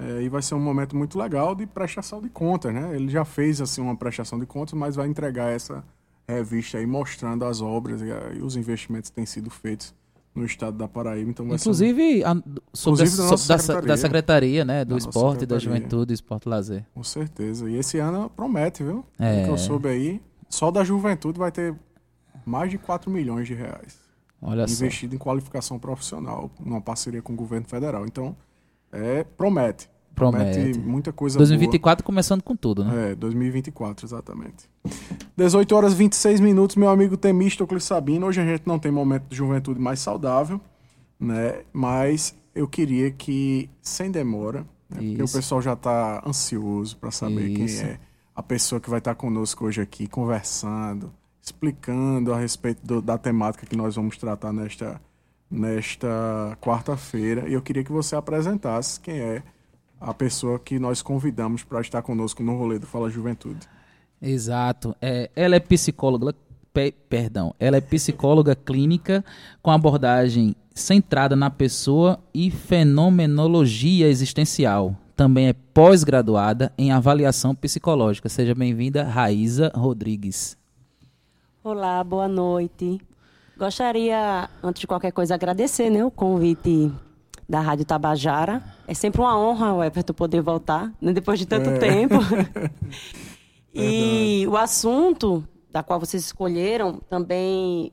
[0.00, 2.94] É, e vai ser um momento muito legal de prestação de contas, né?
[2.94, 5.82] Ele já fez assim uma prestação de contas, mas vai entregar essa
[6.28, 8.06] revista aí mostrando as obras e,
[8.38, 9.94] e os investimentos que têm sido feitos
[10.34, 11.30] no estado da Paraíba.
[11.30, 12.34] Então ser um- Inclusive, a,
[12.72, 13.88] sobre, Inclusive a- da nossa sobre da, secretaria.
[13.88, 14.84] da Secretaria, né?
[14.84, 15.60] Do Da Esporte, da secretaria.
[15.88, 16.86] Juventude, Esporte Lazer.
[16.94, 17.68] Com certeza.
[17.68, 19.04] E esse ano promete, viu?
[19.18, 19.44] É.
[19.44, 21.74] Que eu soube aí, só da juventude vai ter
[22.46, 23.98] mais de 4 milhões de reais
[24.40, 24.74] Olha só.
[24.74, 28.04] investido em qualificação profissional, numa parceria com o governo federal.
[28.06, 28.36] Então,
[28.98, 29.88] é, promete.
[30.14, 30.76] Promete.
[30.80, 32.90] muita coisa 2024 começando com tudo, né?
[32.90, 33.02] boa.
[33.02, 34.68] É, 2024, exatamente.
[35.36, 38.26] 18 horas e 26 minutos, meu amigo Temístocles Sabino.
[38.26, 40.60] Hoje a gente não tem momento de juventude mais saudável,
[41.20, 41.60] né?
[41.72, 44.96] Mas eu queria que, sem demora, né?
[44.98, 47.80] porque o pessoal já está ansioso para saber Isso.
[47.82, 48.00] quem é
[48.34, 53.64] a pessoa que vai estar conosco hoje aqui, conversando, explicando a respeito do- da temática
[53.66, 55.00] que nós vamos tratar nesta,
[55.50, 57.48] nesta quarta-feira.
[57.48, 59.42] E eu queria que você apresentasse quem é
[60.00, 63.68] a pessoa que nós convidamos para estar conosco no rolê do Fala Juventude.
[64.20, 64.94] Exato.
[65.00, 66.34] É, ela é psicóloga,
[66.72, 69.24] pe- perdão, ela é psicóloga clínica
[69.62, 74.94] com abordagem centrada na pessoa e fenomenologia existencial.
[75.16, 78.28] Também é pós-graduada em avaliação psicológica.
[78.28, 80.56] Seja bem-vinda, Raíza Rodrigues.
[81.64, 83.00] Olá, boa noite.
[83.58, 86.92] Gostaria, antes de qualquer coisa, agradecer né, o convite
[87.48, 88.62] da Rádio Tabajara.
[88.86, 91.78] É sempre uma honra, o Everton, poder voltar, né, depois de tanto É.
[91.78, 92.14] tempo.
[93.74, 97.90] e o assunto da qual vocês escolheram também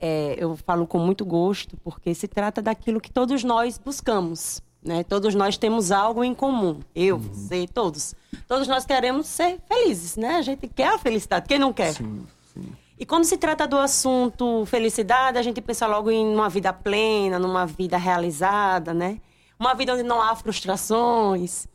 [0.00, 4.62] é, eu falo com muito gosto, porque se trata daquilo que todos nós buscamos.
[4.80, 5.02] Né?
[5.02, 6.78] Todos nós temos algo em comum.
[6.94, 8.14] Eu, você, todos.
[8.46, 10.36] Todos nós queremos ser felizes, né?
[10.36, 11.48] A gente quer a felicidade.
[11.48, 11.94] Quem não quer?
[11.94, 12.68] Sim, sim.
[12.98, 17.38] E quando se trata do assunto felicidade, a gente pensa logo em uma vida plena,
[17.38, 19.20] numa vida realizada, né?
[19.58, 21.68] Uma vida onde não há frustrações.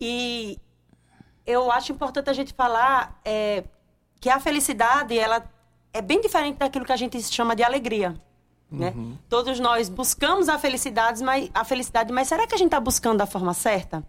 [0.00, 0.58] E
[1.44, 3.64] eu acho importante a gente falar é,
[4.20, 5.44] que a felicidade, ela
[5.92, 8.14] é bem diferente daquilo que a gente chama de alegria.
[8.70, 8.94] Né?
[9.28, 13.18] Todos nós buscamos a felicidade, mas, a felicidade, mas será que a gente está buscando
[13.18, 14.06] da forma certa?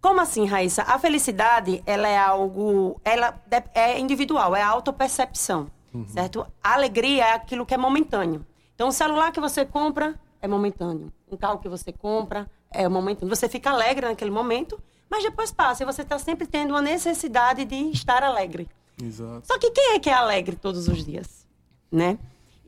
[0.00, 0.82] Como assim, Raíssa?
[0.82, 3.40] A felicidade, ela é algo, ela
[3.74, 5.70] é individual, é autopercepção,
[6.06, 6.46] certo?
[6.62, 8.46] A alegria é aquilo que é momentâneo.
[8.74, 11.12] Então, o celular que você compra é momentâneo.
[11.30, 13.34] Um carro que você compra é momentâneo.
[13.34, 14.78] Você fica alegre naquele momento,
[15.10, 18.68] mas depois passa e você está sempre tendo uma necessidade de estar alegre.
[19.02, 19.46] Exato.
[19.46, 21.46] Só que quem é que é alegre todos os dias,
[21.90, 22.18] né?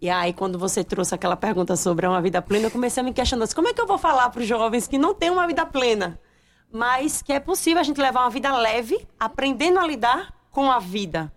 [0.01, 3.13] E aí, quando você trouxe aquela pergunta sobre uma vida plena, eu comecei a me
[3.13, 5.47] questionar, assim, como é que eu vou falar para os jovens que não têm uma
[5.47, 6.19] vida plena,
[6.73, 10.79] mas que é possível a gente levar uma vida leve, aprendendo a lidar com a
[10.79, 11.33] vida.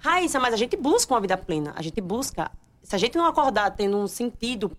[0.00, 2.50] Raíssa, mas a gente busca uma vida plena, a gente busca...
[2.82, 4.76] Se a gente não acordar tendo um sentido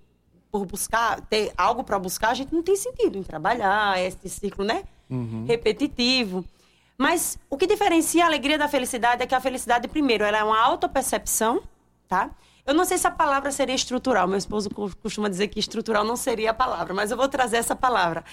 [0.51, 4.65] por buscar, ter algo para buscar, a gente não tem sentido em trabalhar, esse ciclo,
[4.65, 4.83] né?
[5.47, 6.43] Repetitivo.
[6.97, 10.43] Mas o que diferencia a alegria da felicidade é que a felicidade, primeiro, ela é
[10.43, 11.63] uma autopercepção,
[12.07, 12.29] tá?
[12.65, 14.27] Eu não sei se a palavra seria estrutural.
[14.27, 17.57] Meu esposo co- costuma dizer que estrutural não seria a palavra, mas eu vou trazer
[17.57, 18.23] essa palavra.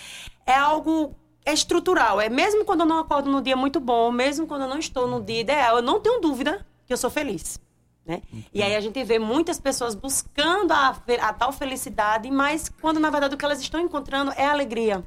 [0.46, 2.20] É algo é estrutural.
[2.20, 5.06] É mesmo quando eu não acordo no dia muito bom, mesmo quando eu não estou
[5.06, 7.60] no dia ideal, eu não tenho dúvida que eu sou feliz.
[8.04, 8.22] Né?
[8.52, 13.10] E aí a gente vê muitas pessoas buscando a, a tal felicidade, mas quando na
[13.10, 15.04] verdade o que elas estão encontrando é alegria.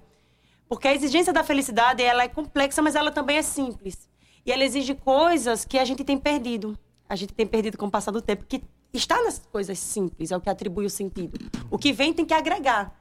[0.67, 4.09] Porque a exigência da felicidade, ela é complexa, mas ela também é simples.
[4.45, 6.77] E ela exige coisas que a gente tem perdido.
[7.07, 10.37] A gente tem perdido com o passar do tempo, que está nas coisas simples, é
[10.37, 11.37] o que atribui o sentido.
[11.69, 12.97] O que vem tem que agregar.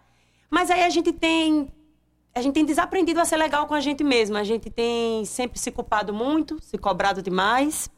[0.51, 1.73] Mas aí a gente tem
[2.35, 4.37] a gente tem desaprendido a ser legal com a gente mesmo.
[4.37, 7.91] A gente tem sempre se culpado muito, se cobrado demais,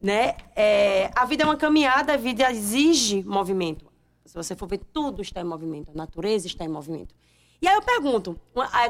[0.00, 0.36] né?
[0.56, 3.86] É, a vida é uma caminhada, a vida exige movimento.
[4.24, 5.90] Se você for ver, tudo está em movimento.
[5.90, 7.14] A natureza está em movimento.
[7.60, 8.38] E aí eu pergunto,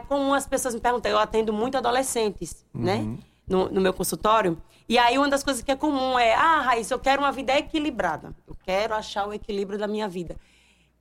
[0.07, 3.17] como as pessoas me perguntam, eu atendo muito adolescentes, né?
[3.47, 4.61] No, no meu consultório.
[4.89, 7.57] E aí uma das coisas que é comum é, ah, Raíssa, eu quero uma vida
[7.57, 8.35] equilibrada.
[8.47, 10.37] Eu quero achar o equilíbrio da minha vida.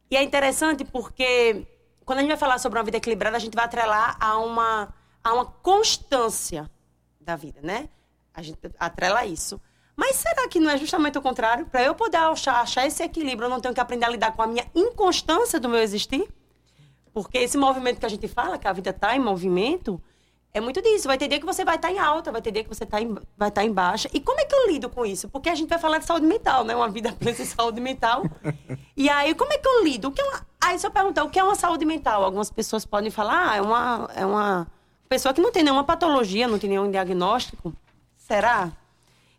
[0.10, 1.68] E é interessante porque
[2.08, 4.96] quando a gente vai falar sobre uma vida equilibrada, a gente vai atrelar a uma,
[5.22, 6.72] a uma constância
[7.20, 7.90] da vida, né?
[8.34, 9.60] A gente atrela isso.
[9.94, 11.66] Mas será que não é justamente o contrário?
[11.66, 14.42] Para eu poder achar, achar esse equilíbrio, eu não tenho que aprender a lidar com
[14.42, 16.26] a minha inconstância do meu existir?
[17.14, 20.02] Porque esse movimento que a gente fala, que a vida está em movimento,
[20.54, 21.08] é muito disso.
[21.08, 23.02] Vai ter dia que você vai estar em alta, vai ter dia que você tá
[23.02, 24.10] em, vai estar em baixa.
[24.14, 25.30] E como é que eu lido com isso?
[25.30, 26.76] Porque a gente vai falar de saúde mental, né?
[26.76, 28.24] Uma vida plena de saúde mental.
[28.96, 30.08] E aí, como é que eu lido?
[30.08, 30.48] O que é uma...
[30.60, 33.56] Aí, se eu perguntar o que é uma saúde mental, algumas pessoas podem falar, ah,
[33.58, 34.68] é uma, é uma
[35.08, 37.74] pessoa que não tem nenhuma patologia, não tem nenhum diagnóstico.
[38.18, 38.72] Será?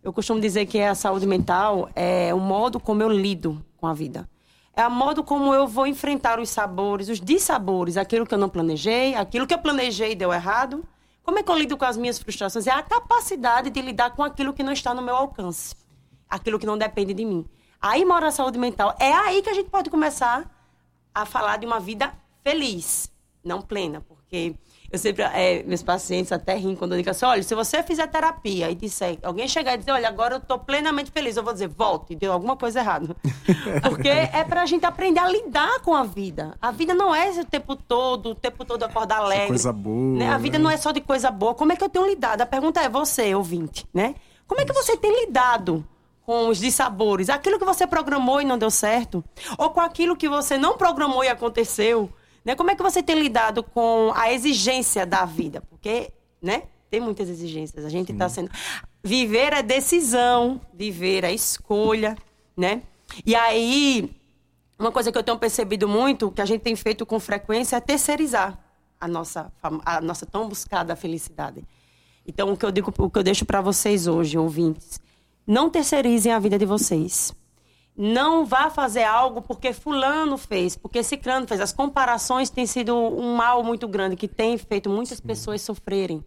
[0.03, 3.92] Eu costumo dizer que a saúde mental é o modo como eu lido com a
[3.92, 4.29] vida.
[4.75, 8.49] É o modo como eu vou enfrentar os sabores, os dissabores, aquilo que eu não
[8.49, 10.85] planejei, aquilo que eu planejei deu errado.
[11.29, 12.67] Como é que eu lido com as minhas frustrações?
[12.67, 15.77] É a capacidade de lidar com aquilo que não está no meu alcance,
[16.27, 17.47] aquilo que não depende de mim.
[17.79, 18.97] Aí mora a saúde mental.
[18.99, 20.51] É aí que a gente pode começar
[21.14, 23.12] a falar de uma vida feliz,
[23.45, 24.55] não plena, porque
[24.90, 28.07] eu sempre, é, meus pacientes até riem quando eu digo assim, olha, se você fizer
[28.07, 31.53] terapia e disser, alguém chegar e dizer, olha, agora eu estou plenamente feliz, eu vou
[31.53, 33.14] dizer, volte, deu alguma coisa errada.
[33.85, 36.57] Porque é pra gente aprender a lidar com a vida.
[36.61, 39.48] A vida não é o tempo todo, o tempo todo acordar alegre.
[39.48, 40.31] coisa boa, né?
[40.31, 40.64] A vida né?
[40.64, 41.55] não é só de coisa boa.
[41.55, 42.40] Como é que eu tenho lidado?
[42.40, 44.14] A pergunta é você, ouvinte, né?
[44.46, 45.87] Como é que você tem lidado
[46.24, 47.29] com os dissabores?
[47.29, 49.22] Aquilo que você programou e não deu certo?
[49.59, 52.11] Ou com aquilo que você não programou e aconteceu?
[52.44, 52.55] Né?
[52.55, 55.61] Como é que você tem lidado com a exigência da vida?
[55.68, 56.64] Porque, né?
[56.90, 57.85] Tem muitas exigências.
[57.85, 58.51] A gente está sendo...
[59.03, 62.16] Viver é decisão, viver é escolha,
[62.57, 62.83] né?
[63.24, 64.11] E aí,
[64.79, 67.81] uma coisa que eu tenho percebido muito, que a gente tem feito com frequência, é
[67.81, 68.59] terceirizar
[69.01, 69.53] a nossa,
[69.85, 71.64] a nossa tão buscada felicidade.
[72.27, 75.01] Então, o que eu digo, o que eu deixo para vocês hoje, ouvintes,
[75.46, 77.33] não terceirizem a vida de vocês.
[78.01, 81.61] Não vá fazer algo porque fulano fez, porque ciclano fez.
[81.61, 86.25] As comparações têm sido um mal muito grande que tem feito muitas pessoas sofrerem.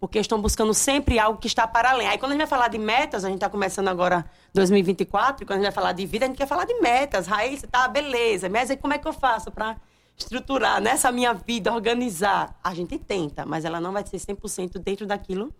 [0.00, 2.08] Porque estão buscando sempre algo que está para além.
[2.08, 5.46] Aí quando a gente vai falar de metas, a gente está começando agora 2024, e
[5.46, 7.26] quando a gente vai falar de vida, a gente quer falar de metas.
[7.26, 8.48] Raíssa, tá, beleza.
[8.48, 9.76] Mas aí como é que eu faço para
[10.16, 12.58] estruturar nessa minha vida, organizar?
[12.64, 15.54] A gente tenta, mas ela não vai ser 100% dentro daquilo.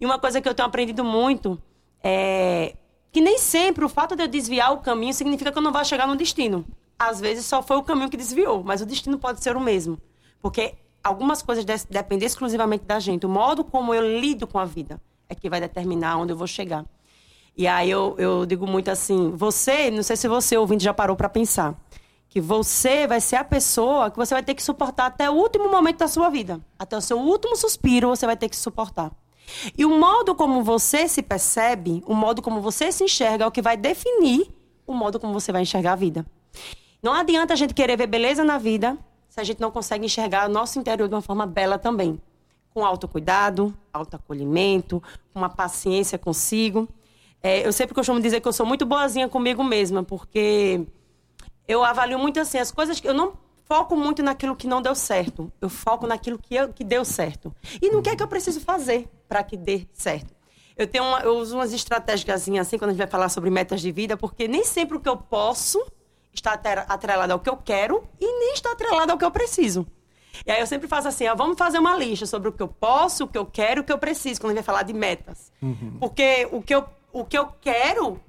[0.00, 1.62] E uma coisa que eu tenho aprendido muito
[2.02, 2.74] é
[3.12, 5.84] que nem sempre o fato de eu desviar o caminho significa que eu não vou
[5.84, 6.64] chegar no destino.
[6.98, 9.98] Às vezes só foi o caminho que desviou, mas o destino pode ser o mesmo.
[10.40, 13.26] Porque algumas coisas dependem exclusivamente da gente.
[13.26, 16.46] O modo como eu lido com a vida é que vai determinar onde eu vou
[16.46, 16.84] chegar.
[17.56, 21.16] E aí eu, eu digo muito assim: você, não sei se você ouvindo já parou
[21.16, 21.74] para pensar,
[22.28, 25.70] que você vai ser a pessoa que você vai ter que suportar até o último
[25.70, 26.60] momento da sua vida.
[26.78, 29.10] Até o seu último suspiro você vai ter que suportar.
[29.76, 33.50] E o modo como você se percebe, o modo como você se enxerga é o
[33.50, 34.50] que vai definir
[34.86, 36.26] o modo como você vai enxergar a vida.
[37.02, 40.50] Não adianta a gente querer ver beleza na vida se a gente não consegue enxergar
[40.50, 42.20] o nosso interior de uma forma bela também.
[42.72, 45.02] com autocuidado, autoacolhimento,
[45.34, 46.88] uma paciência consigo.
[47.42, 50.86] É, eu sempre costumo dizer que eu sou muito boazinha comigo mesma, porque
[51.66, 53.32] eu avalio muito assim as coisas que eu não
[53.64, 55.52] foco muito naquilo que não deu certo.
[55.60, 57.52] Eu foco naquilo que, eu, que deu certo.
[57.82, 60.34] E no que é que eu preciso fazer para que dê certo.
[60.76, 63.80] Eu tenho uma, eu uso umas estratégias assim quando a gente vai falar sobre metas
[63.80, 65.80] de vida, porque nem sempre o que eu posso
[66.32, 66.52] está
[66.88, 69.86] atrelado ao que eu quero e nem está atrelado ao que eu preciso.
[70.44, 72.68] E aí eu sempre faço assim, ó, vamos fazer uma lista sobre o que eu
[72.68, 74.92] posso, o que eu quero, o que eu preciso, quando a gente vai falar de
[74.92, 75.52] metas.
[75.62, 75.98] Uhum.
[76.00, 78.20] Porque o que eu, o que eu quero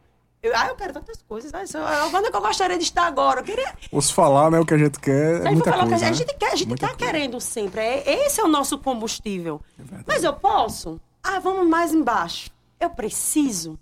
[0.44, 1.52] eu, ah, eu quero tantas coisas.
[1.64, 3.42] Isso, onde é que eu gostaria de estar agora?
[3.42, 3.76] Eu queria...
[3.92, 5.46] Os falar, né, o que a gente quer.
[5.46, 6.34] É muita coisa, a, gente, né?
[6.40, 7.82] quer, a gente tá querendo sempre.
[7.82, 9.62] É, esse é o nosso combustível.
[9.80, 11.00] É Mas eu posso?
[11.22, 12.50] Ah, vamos mais embaixo.
[12.80, 13.80] Eu preciso.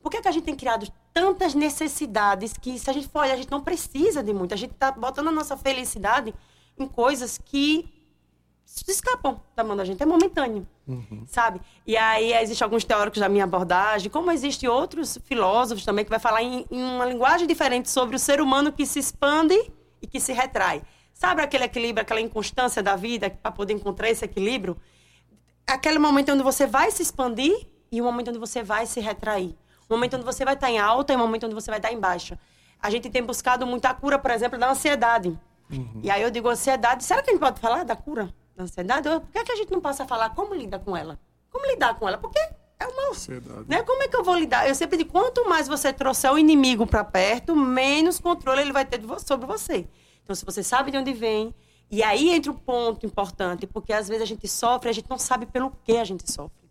[0.00, 3.34] Por que, que a gente tem criado tantas necessidades que, se a gente for olhar,
[3.34, 4.54] a gente não precisa de muito?
[4.54, 6.34] A gente está botando a nossa felicidade
[6.78, 7.92] em coisas que
[8.86, 11.24] escapam da mão da gente, é momentâneo, uhum.
[11.26, 11.60] sabe?
[11.86, 16.18] E aí existem alguns teóricos da minha abordagem, como existem outros filósofos também que vai
[16.18, 19.54] falar em, em, uma linguagem diferente sobre o ser humano que se expande
[20.00, 20.82] e que se retrai.
[21.12, 24.76] Sabe aquele equilíbrio, aquela inconstância da vida para poder encontrar esse equilíbrio?
[25.66, 29.54] Aquele momento onde você vai se expandir e o momento onde você vai se retrair.
[29.88, 31.92] O momento onde você vai estar em alta e o momento onde você vai estar
[31.92, 32.38] em baixa.
[32.80, 35.36] A gente tem buscado muita cura, por exemplo, da ansiedade.
[35.70, 36.00] Uhum.
[36.02, 38.32] E aí eu digo ansiedade, será que a gente pode falar da cura?
[38.58, 40.96] Da ansiedade, por que, é que a gente não passa a falar como lidar com
[40.96, 41.18] ela?
[41.50, 42.18] Como lidar com ela?
[42.18, 42.38] Porque
[42.80, 43.64] é uma ansiedade.
[43.68, 43.82] Né?
[43.82, 44.68] Como é que eu vou lidar?
[44.68, 48.84] Eu sempre digo, quanto mais você trouxer o inimigo para perto, menos controle ele vai
[48.84, 49.86] ter sobre você.
[50.24, 51.54] Então, se você sabe de onde vem,
[51.90, 55.08] e aí entra o um ponto importante, porque às vezes a gente sofre, a gente
[55.08, 56.68] não sabe pelo que a gente sofre.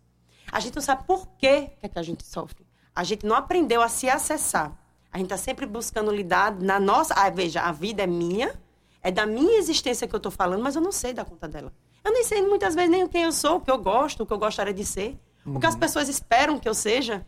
[0.52, 2.66] A gente não sabe por que, é que a gente sofre.
[2.94, 4.76] A gente não aprendeu a se acessar.
[5.10, 7.14] A gente está sempre buscando lidar na nossa.
[7.14, 8.54] Ah, veja, a vida é minha,
[9.02, 11.72] é da minha existência que eu estou falando, mas eu não sei dar conta dela.
[12.04, 14.32] Eu nem sei muitas vezes nem quem eu sou, o que eu gosto, o que
[14.32, 15.56] eu gostaria de ser, uhum.
[15.56, 15.80] o que as uhum.
[15.80, 17.26] pessoas esperam que eu seja,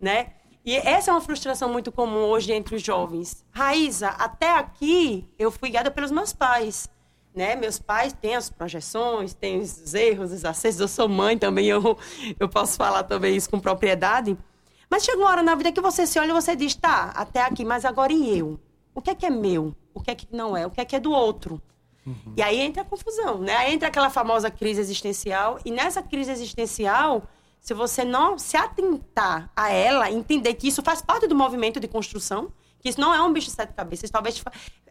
[0.00, 0.32] né?
[0.64, 3.44] E essa é uma frustração muito comum hoje entre os jovens.
[3.50, 6.88] Raíza, até aqui eu fui guiada pelos meus pais.
[7.34, 7.54] Né?
[7.54, 10.80] Meus pais têm as projeções, têm os erros, os acessos.
[10.80, 11.98] Eu sou mãe também, eu,
[12.40, 14.38] eu posso falar também isso com propriedade.
[14.88, 17.42] Mas chega uma hora na vida que você se olha e você diz, tá, até
[17.42, 18.58] aqui, mas agora e eu?
[18.94, 19.74] O que é que é meu?
[19.94, 20.66] O que é que não é?
[20.66, 21.62] O que é que é do outro?
[22.06, 22.34] Uhum.
[22.36, 23.56] E aí entra a confusão, né?
[23.56, 25.58] Aí entra aquela famosa crise existencial.
[25.64, 27.22] E nessa crise existencial,
[27.60, 31.88] se você não se atentar a ela, entender que isso faz parte do movimento de
[31.88, 34.42] construção, que isso não é um bicho de sete cabeças, talvez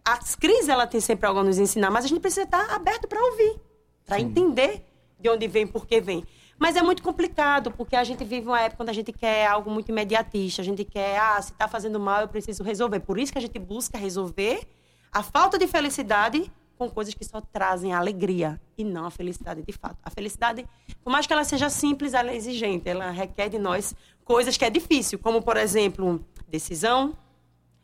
[0.04, 3.08] as crises ela tem sempre algo a nos ensinar, mas a gente precisa estar aberto
[3.08, 3.60] para ouvir,
[4.06, 4.84] para entender
[5.20, 6.26] de onde vem, por que vem.
[6.58, 9.70] Mas é muito complicado, porque a gente vive uma época onde a gente quer algo
[9.70, 10.62] muito imediatista.
[10.62, 13.00] A gente quer, ah, se está fazendo mal, eu preciso resolver.
[13.02, 14.68] Por isso que a gente busca resolver
[15.14, 19.72] a falta de felicidade com coisas que só trazem alegria e não a felicidade de
[19.72, 19.98] fato.
[20.04, 20.66] A felicidade,
[21.04, 23.96] por mais que ela seja simples, ela é exigente, ela requer de nós
[24.26, 27.16] coisas que é difícil, como por exemplo, decisão.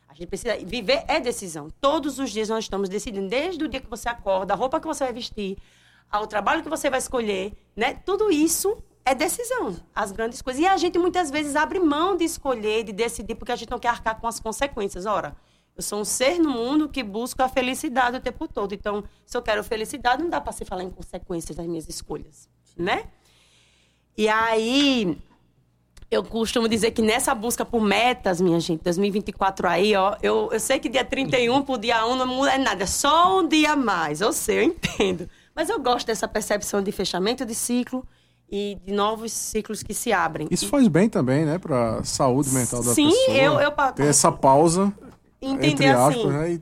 [0.08, 1.70] A gente precisa viver é decisão.
[1.80, 4.88] Todos os dias nós estamos decidindo, desde o dia que você acorda, a roupa que
[4.88, 5.56] você vai vestir,
[6.12, 7.94] ao trabalho que você vai escolher, né?
[7.94, 10.62] Tudo isso é decisão, as grandes coisas.
[10.62, 13.80] E a gente muitas vezes abre mão de escolher, de decidir, porque a gente não
[13.80, 15.06] quer arcar com as consequências.
[15.06, 15.36] Ora,
[15.80, 18.74] eu sou um ser no mundo que busca a felicidade o tempo todo.
[18.76, 22.50] Então, se eu quero felicidade, não dá para se falar em consequências das minhas escolhas,
[22.76, 23.06] né?
[24.18, 25.18] E aí,
[26.12, 30.60] eu costumo dizer que nessa busca por metas, minha gente, 2024 aí, ó, eu, eu
[30.60, 33.76] sei que dia 31 por dia 1 não muda nada, é só um dia a
[33.78, 35.30] mais, eu sei, eu entendo.
[35.56, 38.06] Mas eu gosto dessa percepção de fechamento de ciclo
[38.52, 40.46] e de novos ciclos que se abrem.
[40.52, 43.26] Isso faz bem também, né, para saúde mental da Sim, pessoa.
[43.28, 44.94] Sim, eu, eu ter essa pausa
[45.42, 46.28] entender assim.
[46.28, 46.52] né?
[46.54, 46.62] e...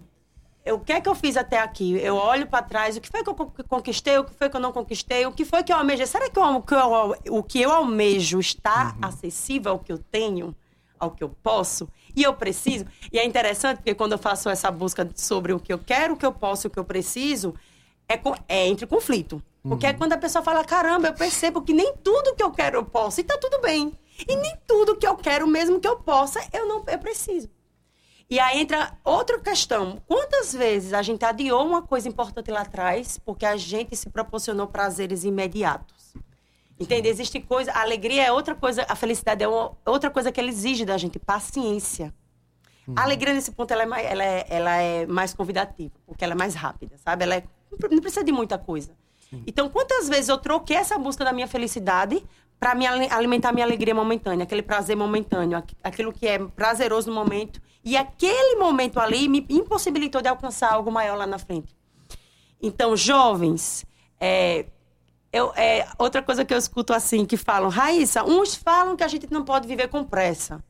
[0.65, 1.97] eu, o que é que eu fiz até aqui?
[1.99, 3.35] Eu olho para trás, o que foi que eu
[3.67, 6.05] conquistei, o que foi que eu não conquistei, o que foi que eu almejei?
[6.05, 6.43] Será que, eu,
[7.31, 9.07] o que eu almejo está uhum.
[9.07, 10.55] acessível ao que eu tenho,
[10.99, 11.89] ao que eu posso?
[12.15, 12.85] E eu preciso?
[13.11, 16.17] E é interessante porque quando eu faço essa busca sobre o que eu quero, o
[16.17, 17.53] que eu posso, o que eu preciso,
[18.09, 19.41] é, é entre conflito.
[19.61, 19.95] Porque é uhum.
[19.95, 22.85] é quando a pessoa fala, caramba, eu percebo que nem tudo que eu quero eu
[22.85, 23.93] posso, e tá tudo bem.
[24.27, 27.49] E nem tudo que eu quero, mesmo que eu possa, eu não eu preciso.
[28.29, 30.01] E aí entra outra questão.
[30.05, 34.67] Quantas vezes a gente adiou uma coisa importante lá atrás porque a gente se proporcionou
[34.67, 36.13] prazeres imediatos?
[36.79, 37.07] Entende?
[37.07, 37.71] Existe coisa.
[37.71, 41.17] A alegria é outra coisa, a felicidade é outra coisa que ela exige da gente,
[41.17, 42.13] paciência.
[42.87, 42.93] Hum.
[42.95, 46.33] A alegria nesse ponto ela é, mais, ela, é, ela é mais convidativa, porque ela
[46.33, 47.23] é mais rápida, sabe?
[47.23, 47.43] Ela é,
[47.89, 48.91] não precisa de muita coisa.
[49.29, 49.43] Sim.
[49.47, 52.23] Então, quantas vezes eu troquei essa busca da minha felicidade
[52.59, 57.61] para me alimentar minha alegria momentânea, aquele prazer momentâneo, aquilo que é prazeroso no momento.
[57.87, 61.73] E aquele momento ali me impossibilitou de alcançar algo maior lá na frente.
[62.61, 63.85] Então, jovens,
[64.19, 64.65] é,
[65.31, 69.07] Eu, é, outra coisa que eu escuto assim, que falam, Raíssa, uns falam que a
[69.07, 70.61] gente não pode viver com pressa.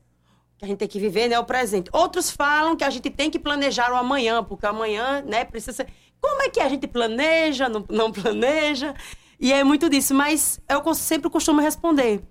[0.58, 1.90] Que a gente tem que viver né, o presente.
[1.92, 5.72] Outros falam que a gente tem que planejar o amanhã, porque o amanhã né, precisa
[5.72, 5.88] ser.
[6.20, 8.94] Como é que a gente planeja, não, não planeja?
[9.40, 12.22] E é muito disso, mas eu sempre costumo responder.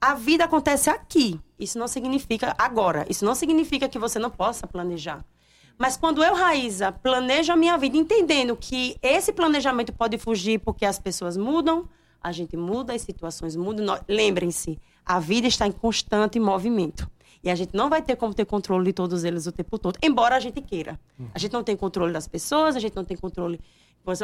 [0.00, 1.40] A vida acontece aqui.
[1.58, 3.06] Isso não significa agora.
[3.08, 5.24] Isso não significa que você não possa planejar.
[5.78, 10.86] Mas quando eu, Raíza, planejo a minha vida entendendo que esse planejamento pode fugir porque
[10.86, 11.88] as pessoas mudam,
[12.22, 13.98] a gente muda, as situações mudam.
[14.08, 17.08] Lembrem-se, a vida está em constante movimento.
[17.44, 19.98] E a gente não vai ter como ter controle de todos eles o tempo todo,
[20.02, 20.98] embora a gente queira.
[21.32, 23.60] A gente não tem controle das pessoas, a gente não tem controle.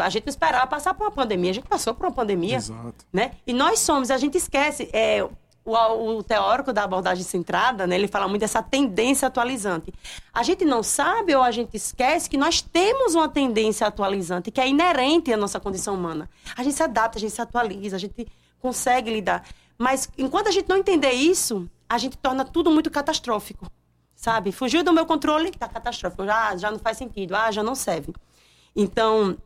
[0.00, 2.56] A gente não esperava passar por uma pandemia, a gente passou por uma pandemia.
[2.56, 3.04] Exato.
[3.12, 3.32] Né?
[3.46, 4.88] E nós somos, a gente esquece.
[4.92, 5.28] É,
[5.64, 9.92] o, o, teórico da abordagem centrada, né, ele fala muito dessa tendência atualizante.
[10.32, 14.60] A gente não sabe ou a gente esquece que nós temos uma tendência atualizante que
[14.60, 16.28] é inerente à nossa condição humana.
[16.56, 18.26] A gente se adapta, a gente se atualiza, a gente
[18.60, 19.44] consegue lidar.
[19.78, 23.66] Mas enquanto a gente não entender isso, a gente torna tudo muito catastrófico.
[24.16, 24.52] Sabe?
[24.52, 26.24] Fugiu do meu controle, está catastrófico.
[26.24, 27.34] Já, já não faz sentido.
[27.34, 28.12] Ah, já não serve.
[28.74, 29.36] Então,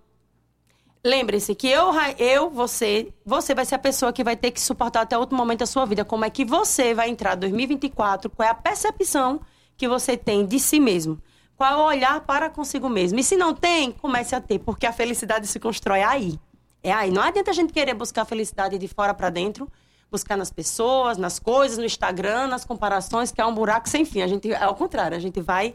[1.06, 5.02] Lembre-se que eu, eu, você, você vai ser a pessoa que vai ter que suportar
[5.02, 6.04] até outro momento da sua vida.
[6.04, 8.28] Como é que você vai entrar em 2024?
[8.28, 9.40] Qual é a percepção
[9.76, 11.22] que você tem de si mesmo?
[11.56, 13.20] Qual é o olhar para consigo mesmo?
[13.20, 16.40] E se não tem, comece a ter, porque a felicidade se constrói aí.
[16.82, 17.12] É aí.
[17.12, 19.70] Não adianta a gente querer buscar a felicidade de fora para dentro,
[20.10, 24.22] buscar nas pessoas, nas coisas, no Instagram, nas comparações, que é um buraco sem fim.
[24.22, 25.72] A gente, ao contrário, a gente vai.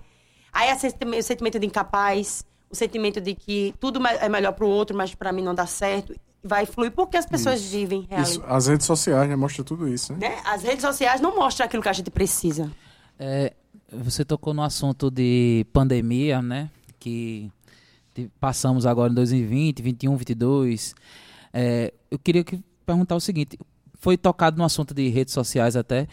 [0.52, 4.70] Aí é o sentimento de incapaz, o sentimento de que tudo é melhor para o
[4.70, 6.16] outro, mas para mim não dá certo.
[6.44, 7.72] Vai fluir porque as pessoas isso.
[7.72, 8.32] vivem realmente.
[8.32, 10.14] Isso, as redes sociais né, mostram tudo isso.
[10.14, 10.30] Né?
[10.30, 10.42] né?
[10.46, 12.72] As redes sociais não mostram aquilo que a gente precisa.
[13.20, 13.54] É,
[13.92, 16.72] você tocou no assunto de pandemia, né?
[17.00, 17.52] Que
[18.40, 20.96] passamos agora em 2020, 21, 22.
[21.54, 23.60] É, eu queria que perguntar o seguinte:
[24.00, 26.08] foi tocado no assunto de redes sociais até,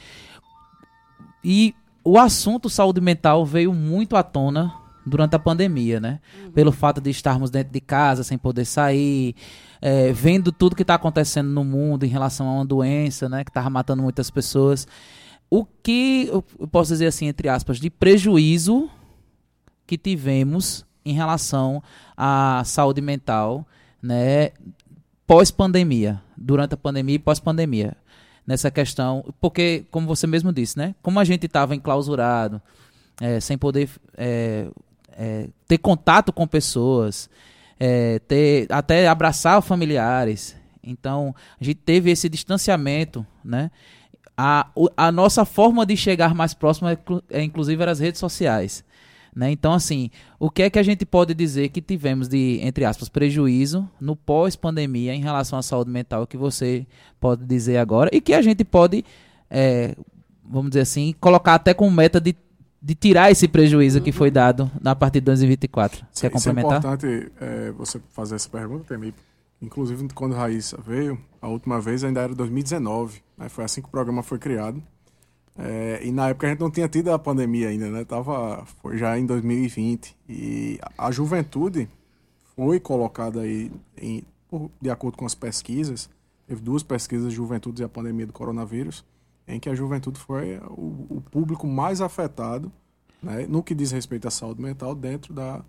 [1.43, 4.75] e o assunto saúde mental veio muito à tona
[5.09, 6.21] durante a pandemia, né?
[6.45, 6.51] Uhum.
[6.53, 9.35] Pelo fato de estarmos dentro de casa, sem poder sair,
[9.81, 13.45] é, vendo tudo que está acontecendo no mundo em relação a uma doença, né?
[13.45, 14.87] Que estava matando muitas pessoas.
[15.51, 18.91] O que eu posso dizer assim, entre aspas, de prejuízo
[19.87, 21.83] que tivemos em relação
[22.17, 23.67] à saúde mental,
[24.03, 24.51] né?
[25.27, 27.97] Pós-pandemia, durante a pandemia e pós-pandemia.
[28.47, 30.95] Nessa questão, porque, como você mesmo disse, né?
[31.03, 32.63] Como a gente estava enclausurado,
[33.21, 34.69] é, sem poder é,
[35.19, 37.29] é, ter contato com pessoas,
[37.79, 40.57] é, ter, até abraçar familiares.
[40.83, 43.71] Então, a gente teve esse distanciamento, né?
[44.37, 46.97] A, a nossa forma de chegar mais próximo, é,
[47.29, 48.85] é, inclusive, era as redes sociais.
[49.35, 49.51] Né?
[49.51, 53.09] Então, assim, o que é que a gente pode dizer que tivemos de, entre aspas,
[53.09, 56.87] prejuízo no pós-pandemia em relação à saúde mental que você
[57.21, 59.05] pode dizer agora e que a gente pode,
[59.51, 59.97] é,
[60.45, 62.35] vamos dizer assim, colocar até como meta de
[62.89, 66.07] de tirar esse prejuízo que foi dado na partir de 2024.
[66.19, 66.79] Quer complementar?
[66.79, 69.13] Isso é importante é, você fazer essa pergunta, Temi.
[69.61, 73.21] Inclusive, quando a Raíssa veio, a última vez ainda era 2019.
[73.37, 73.51] Né?
[73.51, 74.83] Foi assim que o programa foi criado.
[75.59, 78.07] É, e na época a gente não tinha tido a pandemia ainda, né?
[78.07, 80.17] Tava, foi já em 2020.
[80.27, 81.91] E a juventude
[82.57, 83.71] foi colocada aí,
[84.01, 84.25] em,
[84.81, 86.09] de acordo com as pesquisas,
[86.47, 89.05] teve duas pesquisas de juventude e a pandemia do coronavírus,
[89.49, 92.71] em que a juventude foi o, o público mais afetado
[93.23, 95.65] né, no que diz respeito à saúde mental dentro da,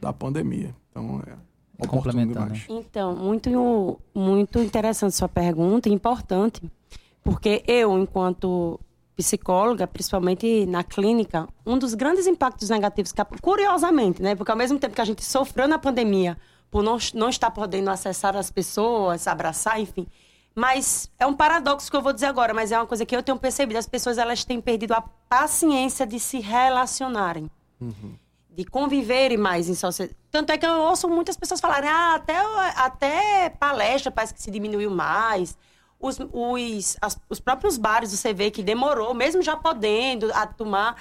[0.00, 0.74] da pandemia.
[0.90, 2.54] Então, é complementando.
[2.68, 6.60] Então, muito, muito interessante sua pergunta, importante,
[7.22, 8.78] porque eu, enquanto
[9.16, 14.94] psicóloga, principalmente na clínica, um dos grandes impactos negativos, curiosamente, né, porque ao mesmo tempo
[14.94, 16.36] que a gente sofreu na pandemia
[16.70, 20.06] por não, não estar podendo acessar as pessoas, abraçar, enfim,
[20.54, 23.22] mas é um paradoxo que eu vou dizer agora, mas é uma coisa que eu
[23.22, 23.78] tenho percebido.
[23.78, 27.50] As pessoas elas têm perdido a paciência de se relacionarem.
[27.80, 28.14] Uhum.
[28.50, 30.16] De conviverem mais em sociedade.
[30.30, 32.36] Tanto é que eu ouço muitas pessoas falarem, ah, até,
[32.76, 35.56] até palestra parece que se diminuiu mais.
[35.98, 41.00] Os, os, as, os próprios bares você vê que demorou, mesmo já podendo a tomar,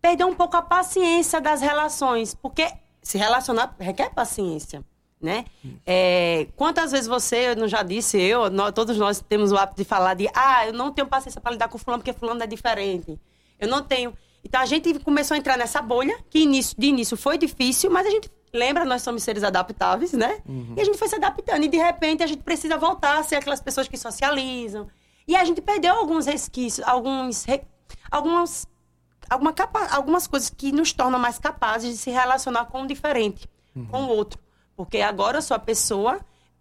[0.00, 2.34] perdeu um pouco a paciência das relações.
[2.34, 4.84] Porque se relacionar requer paciência
[5.20, 5.44] né?
[5.86, 9.82] É, quantas vezes você, eu não já disse, eu, nós, todos nós temos o hábito
[9.82, 12.46] de falar de, ah, eu não tenho paciência para lidar com fulano porque fulano é
[12.46, 13.18] diferente.
[13.58, 14.14] Eu não tenho.
[14.42, 18.06] Então a gente começou a entrar nessa bolha, que início, de início foi difícil, mas
[18.06, 20.40] a gente lembra, nós somos seres adaptáveis, né?
[20.48, 20.74] Uhum.
[20.76, 23.36] E a gente foi se adaptando e de repente a gente precisa voltar a ser
[23.36, 24.88] aquelas pessoas que socializam.
[25.28, 27.44] E a gente perdeu alguns resquícios, alguns
[28.10, 28.66] algumas
[29.28, 33.48] alguma capa, algumas coisas que nos tornam mais capazes de se relacionar com o diferente,
[33.76, 33.86] uhum.
[33.86, 34.40] com o outro.
[34.84, 36.20] Porque agora eu sou a pessoa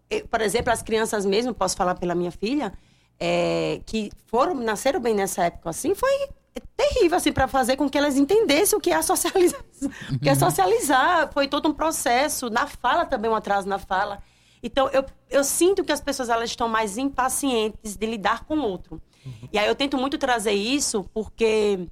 [0.10, 2.74] eu, por exemplo, as crianças mesmo, posso falar pela minha filha,
[3.20, 6.30] é, que foram, nasceram bem nessa época, assim, foi
[6.76, 9.64] terrível, assim, para fazer com que elas entendessem o que é socializar.
[10.12, 11.32] o que é socializar.
[11.32, 12.50] Foi todo um processo.
[12.50, 14.22] Na fala também, um atraso na fala.
[14.64, 18.64] Então, eu, eu sinto que as pessoas elas estão mais impacientes de lidar com o
[18.64, 19.02] outro.
[19.26, 19.50] Uhum.
[19.54, 21.88] E aí eu tento muito trazer isso porque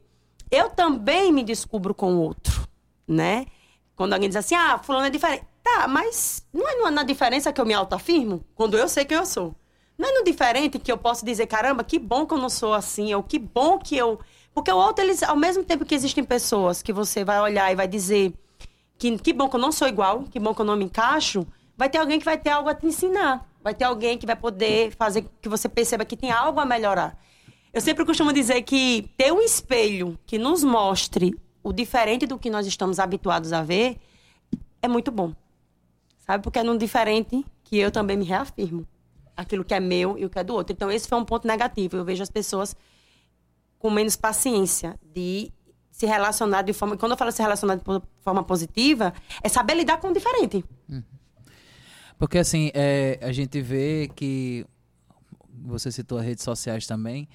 [0.49, 2.67] eu também me descubro com o outro,
[3.07, 3.45] né?
[3.95, 5.45] Quando alguém diz assim, ah, fulano é diferente.
[5.68, 8.41] Tá, mas não é na diferença que eu me autoafirmo?
[8.55, 9.53] Quando eu sei quem eu sou.
[9.97, 12.74] Não é no diferente que eu posso dizer, caramba, que bom que eu não sou
[12.74, 14.18] assim, ou que bom que eu...
[14.53, 17.76] Porque o outro, eles, ao mesmo tempo que existem pessoas que você vai olhar e
[17.76, 18.34] vai dizer
[18.97, 21.45] que, que bom que eu não sou igual, que bom que eu não me encaixo,
[21.76, 23.45] vai ter alguém que vai ter algo a te ensinar.
[23.61, 27.20] Vai ter alguém que vai poder fazer que você perceba que tem algo a melhorar.
[27.74, 32.49] Eu sempre costumo dizer que ter um espelho que nos mostre o diferente do que
[32.49, 33.97] nós estamos habituados a ver
[34.82, 35.36] é muito bom.
[36.28, 36.43] Sabe?
[36.43, 38.86] Porque é no diferente que eu também me reafirmo.
[39.36, 40.73] Aquilo que é meu e o que é do outro.
[40.73, 41.95] Então, esse foi um ponto negativo.
[41.95, 42.75] Eu vejo as pessoas
[43.80, 45.51] com menos paciência de
[45.89, 46.97] se relacionar de forma.
[46.97, 47.84] Quando eu falo se relacionar de
[48.21, 50.65] forma positiva, é saber lidar com o diferente.
[50.89, 51.03] Uhum.
[52.17, 54.65] Porque assim, é, a gente vê que.
[55.65, 57.28] Você citou as redes sociais também.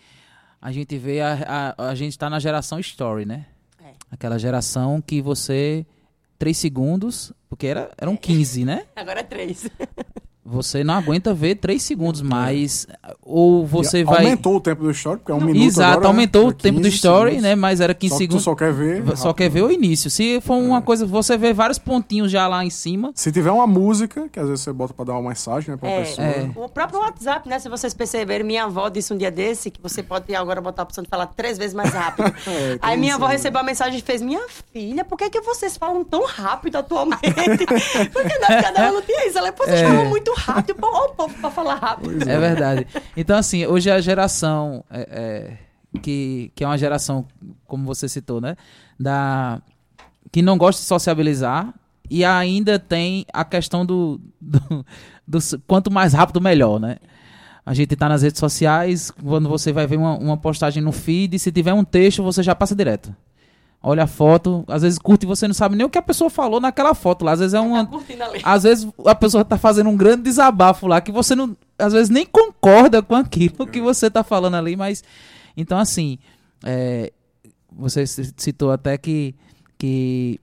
[0.60, 3.46] A gente vê a, a, a gente está na geração story, né?
[3.82, 3.92] É.
[4.10, 5.86] Aquela geração que você.
[6.38, 8.86] Três segundos, porque era, eram 15, né?
[8.96, 9.68] Agora é três.
[10.44, 12.84] Você não aguenta ver três segundos mais.
[13.22, 14.24] Ou você e vai.
[14.24, 15.64] Aumentou o tempo do story, porque é um minuto.
[15.64, 17.48] Exato, agora, aumentou o tempo do story, segundos.
[17.48, 17.54] né?
[17.54, 18.42] Mas era 15 só segundos.
[18.42, 19.04] só quer ver.
[19.16, 19.34] Só rápido.
[19.34, 20.10] quer ver o início.
[20.10, 20.82] Se for uma é.
[20.82, 23.12] coisa, você vê vários pontinhos já lá em cima.
[23.14, 25.76] Se tiver uma música, que às vezes você bota pra dar uma mensagem, né?
[25.76, 26.26] Pra é, pessoa.
[26.26, 26.50] É.
[26.56, 27.60] O próprio WhatsApp, né?
[27.60, 30.84] Se vocês perceberem, minha avó disse um dia desse que você pode agora botar a
[30.84, 32.26] opção de falar três vezes mais rápido.
[32.48, 35.76] é, Aí minha avó recebeu a mensagem e fez: Minha filha, por que, que vocês
[35.76, 37.22] falam tão rápido atualmente?
[38.12, 39.38] Porque na época dela não tinha isso.
[39.38, 39.86] Ela, vocês é.
[39.86, 40.76] falam muito rápido.
[40.76, 42.28] Pô, povo pra falar rápido.
[42.28, 42.86] É verdade.
[43.16, 47.26] Então, assim, hoje a geração é, é, que, que é uma geração,
[47.66, 48.56] como você citou, né?
[48.98, 49.60] Da,
[50.30, 51.74] que não gosta de sociabilizar
[52.10, 54.84] e ainda tem a questão do, do,
[55.26, 56.96] do quanto mais rápido, melhor, né?
[57.64, 61.38] A gente está nas redes sociais, quando você vai ver uma, uma postagem no feed,
[61.38, 63.14] se tiver um texto, você já passa direto
[63.82, 66.30] olha a foto, às vezes curte e você não sabe nem o que a pessoa
[66.30, 67.32] falou naquela foto lá.
[67.32, 67.84] Às vezes é uma.
[67.84, 67.98] Tá
[68.44, 71.56] às vezes a pessoa tá fazendo um grande desabafo lá que você não.
[71.78, 75.02] Às vezes nem concorda com aquilo que você tá falando ali, mas.
[75.56, 76.18] Então, assim.
[76.64, 77.12] É,
[77.72, 79.34] você citou até que.
[79.76, 80.38] que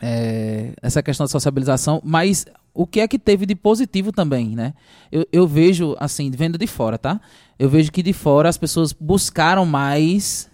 [0.00, 4.74] é, essa questão da sociabilização, mas o que é que teve de positivo também, né?
[5.10, 7.18] Eu, eu vejo, assim, vendo de fora, tá?
[7.58, 10.50] Eu vejo que de fora as pessoas buscaram mais,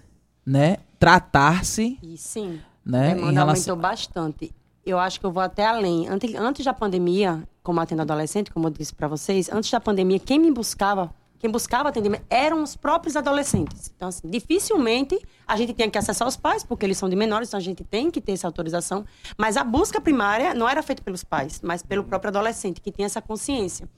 [0.47, 0.77] né?
[1.03, 1.99] Tratar-se.
[2.17, 2.61] Sim.
[2.87, 3.73] Né, demanda relação...
[3.73, 4.55] aumentou bastante.
[4.87, 6.09] Eu acho que eu vou até além.
[6.09, 10.21] Antes, antes da pandemia, como atendo adolescente, como eu disse para vocês, antes da pandemia,
[10.21, 13.93] quem me buscava, quem buscava atendimento eram os próprios adolescentes.
[13.97, 17.49] Então, assim, dificilmente a gente tinha que acessar os pais, porque eles são de menores,
[17.49, 19.05] então a gente tem que ter essa autorização.
[19.37, 23.07] Mas a busca primária não era feita pelos pais, mas pelo próprio adolescente, que tinha
[23.07, 23.89] essa consciência.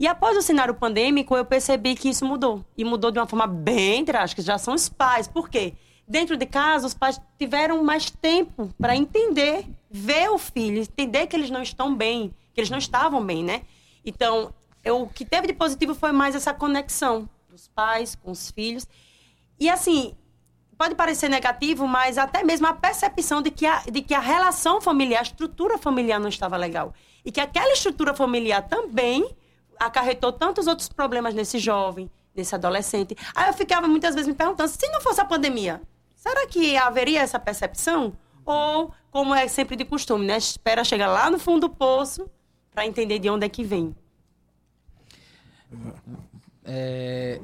[0.00, 2.64] E após o cenário pandêmico, eu percebi que isso mudou.
[2.76, 4.42] E mudou de uma forma bem drástica.
[4.42, 5.28] Já são os pais.
[5.28, 5.74] Por quê?
[6.08, 11.36] Dentro de casa, os pais tiveram mais tempo para entender, ver o filho, entender que
[11.36, 13.62] eles não estão bem, que eles não estavam bem, né?
[14.04, 14.52] Então,
[14.82, 18.86] eu, o que teve de positivo foi mais essa conexão dos pais com os filhos.
[19.60, 20.14] E assim,
[20.78, 24.80] pode parecer negativo, mas até mesmo a percepção de que a, de que a relação
[24.80, 26.94] familiar, a estrutura familiar não estava legal.
[27.22, 29.28] E que aquela estrutura familiar também
[29.78, 33.16] acarretou tantos outros problemas nesse jovem, nesse adolescente.
[33.34, 35.82] Aí eu ficava muitas vezes me perguntando, se não fosse a pandemia,
[36.18, 38.12] Será que haveria essa percepção?
[38.44, 40.36] Ou, como é sempre de costume, né?
[40.36, 42.28] Espera chegar lá no fundo do poço
[42.74, 43.94] para entender de onde é que vem.
[46.64, 47.40] É,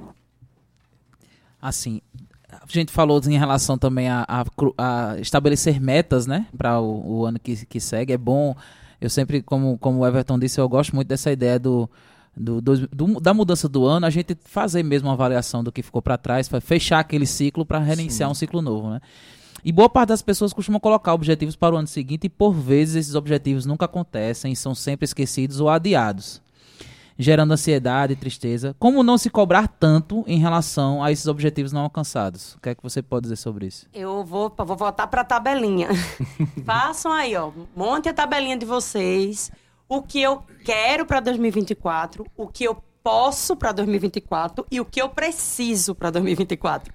[1.62, 2.02] assim,
[2.50, 4.44] a gente falou em relação também a, a,
[4.76, 8.12] a estabelecer metas, né, para o, o, ano que, que segue.
[8.12, 8.56] É bom,
[9.00, 11.88] eu sempre, como, como o Everton disse, eu gosto muito dessa ideia do,
[12.36, 15.82] do, do, do, da mudança do ano, a gente fazer mesmo uma avaliação do que
[15.82, 18.32] ficou para trás, fechar aquele ciclo para reiniciar Sim.
[18.32, 19.00] um ciclo novo, né?
[19.64, 22.96] E boa parte das pessoas costumam colocar objetivos para o ano seguinte e por vezes
[22.96, 26.42] esses objetivos nunca acontecem, são sempre esquecidos ou adiados,
[27.18, 28.76] gerando ansiedade e tristeza.
[28.78, 32.54] Como não se cobrar tanto em relação a esses objetivos não alcançados?
[32.56, 33.86] O que é que você pode dizer sobre isso?
[33.94, 35.88] Eu vou, vou voltar para a tabelinha.
[36.66, 39.50] Façam aí, ó, monte a tabelinha de vocês
[39.88, 45.00] o que eu quero para 2024, o que eu posso para 2024 e o que
[45.00, 46.92] eu preciso para 2024.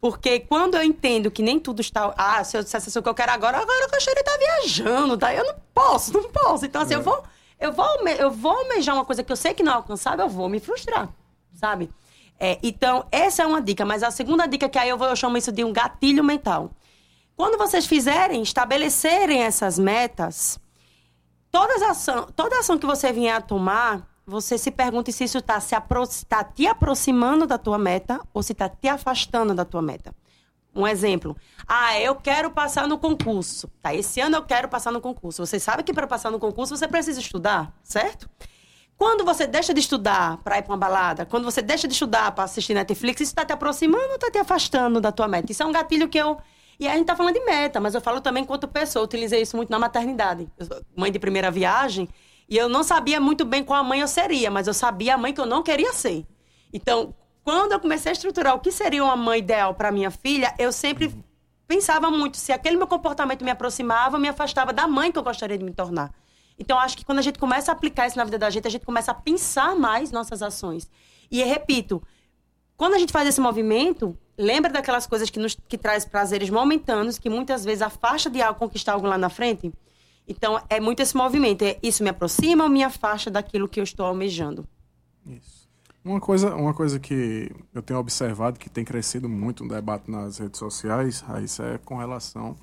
[0.00, 2.12] Porque quando eu entendo que nem tudo está.
[2.16, 5.16] Ah, se eu dissesse assim, o que eu quero agora, agora gostaria de estar viajando,
[5.16, 5.32] tá?
[5.32, 6.66] Eu não posso, não posso.
[6.66, 6.96] Então, assim, é.
[6.96, 7.22] eu vou.
[7.60, 10.28] eu vou, eu vou almejar uma coisa que eu sei que não é alcançável, eu
[10.28, 11.08] vou me frustrar,
[11.54, 11.88] sabe?
[12.40, 13.84] É, então, essa é uma dica.
[13.84, 16.72] Mas a segunda dica, que aí eu, vou, eu chamo isso de um gatilho mental.
[17.36, 20.58] Quando vocês fizerem, estabelecerem essas metas,
[21.52, 25.60] todas ação, toda ação que você vier a tomar, você se pergunte se isso está
[26.28, 30.14] tá te aproximando da tua meta ou se está te afastando da tua meta.
[30.74, 31.36] Um exemplo.
[31.68, 33.68] Ah, eu quero passar no concurso.
[33.82, 35.44] Tá, esse ano eu quero passar no concurso.
[35.44, 38.28] Você sabe que para passar no concurso você precisa estudar, certo?
[38.96, 42.32] Quando você deixa de estudar para ir para uma balada, quando você deixa de estudar
[42.32, 45.52] para assistir Netflix, isso está te aproximando ou está te afastando da tua meta?
[45.52, 46.38] Isso é um gatilho que eu.
[46.78, 49.02] E a gente tá falando de meta, mas eu falo também enquanto pessoa.
[49.02, 50.48] Eu utilizei isso muito na maternidade.
[50.96, 52.08] Mãe de primeira viagem
[52.48, 55.32] e eu não sabia muito bem qual mãe eu seria, mas eu sabia a mãe
[55.32, 56.26] que eu não queria ser.
[56.72, 60.54] Então, quando eu comecei a estruturar o que seria uma mãe ideal para minha filha,
[60.58, 61.14] eu sempre
[61.66, 65.22] pensava muito se aquele meu comportamento me aproximava ou me afastava da mãe que eu
[65.22, 66.12] gostaria de me tornar.
[66.58, 68.70] Então, acho que quando a gente começa a aplicar isso na vida da gente, a
[68.70, 70.90] gente começa a pensar mais nossas ações.
[71.30, 72.02] E repito,
[72.82, 77.16] quando a gente faz esse movimento, lembra daquelas coisas que nos que traz prazeres momentâneos,
[77.16, 79.72] que muitas vezes afasta de algo, conquistar algo lá na frente?
[80.26, 81.62] Então, é muito esse movimento.
[81.62, 84.66] É, isso me aproxima ou me afasta daquilo que eu estou almejando?
[85.24, 85.70] Isso.
[86.04, 90.38] Uma coisa, uma coisa que eu tenho observado que tem crescido muito no debate nas
[90.38, 92.56] redes sociais, Raíssa, é com relação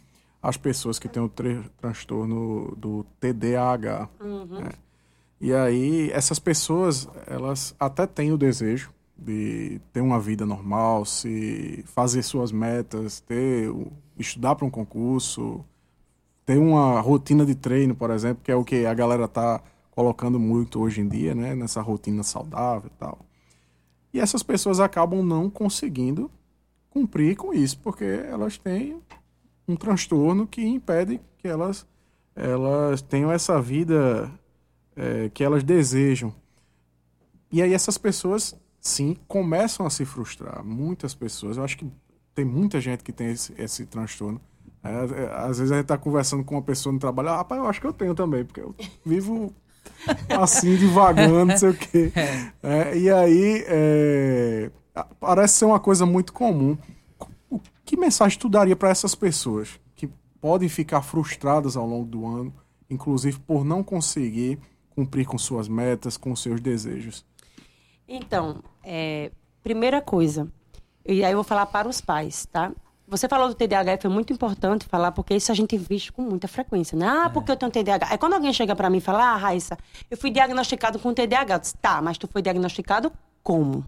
[0.43, 1.32] às pessoas que têm o
[1.78, 4.09] transtorno do TDAH.
[4.59, 4.72] né?
[5.39, 11.84] E aí, essas pessoas, elas até têm o desejo de ter uma vida normal, se
[11.88, 13.70] fazer suas metas, ter
[14.17, 15.63] estudar para um concurso,
[16.45, 19.61] ter uma rotina de treino, por exemplo, que é o que a galera tá
[19.91, 23.20] colocando muito hoje em dia, né, nessa rotina saudável e tal.
[24.13, 26.32] E essas pessoas acabam não conseguindo
[26.89, 29.01] cumprir com isso, porque elas têm
[29.67, 31.86] um transtorno que impede que elas,
[32.36, 34.32] elas tenham essa vida
[34.95, 36.34] é, que elas desejam.
[37.51, 40.63] E aí essas pessoas, sim, começam a se frustrar.
[40.63, 41.57] Muitas pessoas.
[41.57, 41.88] Eu acho que
[42.34, 44.39] tem muita gente que tem esse, esse transtorno.
[44.84, 47.59] É, é, às vezes a gente tá conversando com uma pessoa no trabalho, ah, rapaz,
[47.61, 48.73] eu acho que eu tenho também, porque eu
[49.05, 49.53] vivo
[50.41, 52.11] assim, devagando, não sei o quê.
[52.63, 54.71] É, e aí, é,
[55.19, 56.77] parece ser uma coisa muito comum.
[57.49, 60.09] O que mensagem tu daria para essas pessoas que
[60.39, 62.53] podem ficar frustradas ao longo do ano,
[62.89, 64.59] inclusive por não conseguir
[64.91, 67.25] cumprir com suas metas, com seus desejos?
[68.12, 69.32] Então, é,
[69.62, 70.47] primeira coisa,
[71.05, 72.72] e aí eu vou falar para os pais, tá?
[73.07, 76.24] Você falou do TDAH e foi muito importante falar, porque isso a gente visto com
[76.24, 77.07] muita frequência, né?
[77.07, 78.07] Ah, porque eu tenho TDAH.
[78.10, 79.78] Aí quando alguém chega para mim e fala, ah, Raíssa,
[80.10, 81.55] eu fui diagnosticado com TDAH.
[81.55, 83.12] Eu disse, tá, mas tu foi diagnosticado
[83.43, 83.86] como?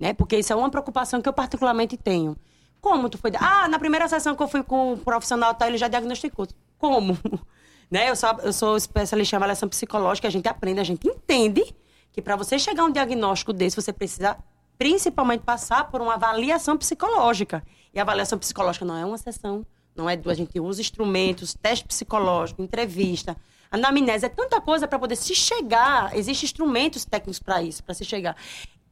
[0.00, 0.14] Né?
[0.14, 2.36] Porque isso é uma preocupação que eu particularmente tenho.
[2.80, 3.32] Como tu foi?
[3.38, 6.46] Ah, na primeira sessão que eu fui com o profissional, tá, ele já diagnosticou.
[6.78, 7.16] Como?
[7.90, 8.10] né?
[8.10, 11.74] Eu sou, eu sou especialista em avaliação psicológica, a gente aprende, a gente entende
[12.18, 14.36] que para você chegar a um diagnóstico desse, você precisa
[14.76, 17.62] principalmente passar por uma avaliação psicológica.
[17.94, 19.64] E a avaliação psicológica não é uma sessão,
[19.94, 23.36] não é duas, a gente usa instrumentos, teste psicológico, entrevista,
[23.70, 28.04] anamnese, é tanta coisa para poder se chegar, existem instrumentos técnicos para isso, para se
[28.04, 28.36] chegar.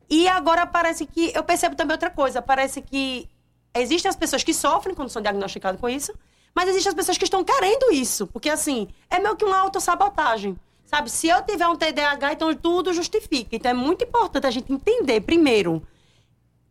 [0.09, 3.29] E agora parece que, eu percebo também outra coisa, parece que
[3.75, 6.13] existem as pessoas que sofrem quando são diagnosticadas com isso,
[6.55, 10.57] mas existem as pessoas que estão querendo isso, porque assim, é meio que uma autossabotagem.
[10.87, 13.57] Sabe, se eu tiver um TDAH, então tudo justifica.
[13.57, 15.83] Então é muito importante a gente entender, primeiro,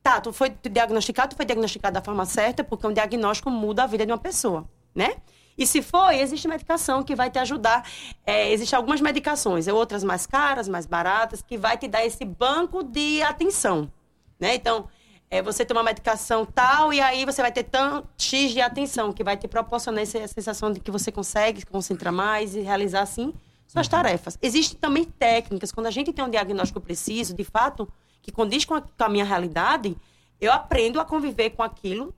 [0.01, 3.87] tá, tu foi diagnosticado, tu foi diagnosticado da forma certa, porque um diagnóstico muda a
[3.87, 5.17] vida de uma pessoa, né?
[5.57, 7.85] E se for, existe medicação que vai te ajudar.
[8.25, 12.83] É, Existem algumas medicações, outras mais caras, mais baratas, que vai te dar esse banco
[12.83, 13.91] de atenção,
[14.39, 14.55] né?
[14.55, 14.87] Então,
[15.29, 19.11] é, você toma uma medicação tal e aí você vai ter tão X de atenção,
[19.11, 23.01] que vai te proporcionar essa sensação de que você consegue se concentrar mais e realizar,
[23.01, 23.33] assim,
[23.67, 24.37] suas tarefas.
[24.41, 27.87] Existem também técnicas, quando a gente tem um diagnóstico preciso, de fato,
[28.21, 29.95] que condiz com a, com a minha realidade,
[30.39, 32.13] eu aprendo a conviver com aquilo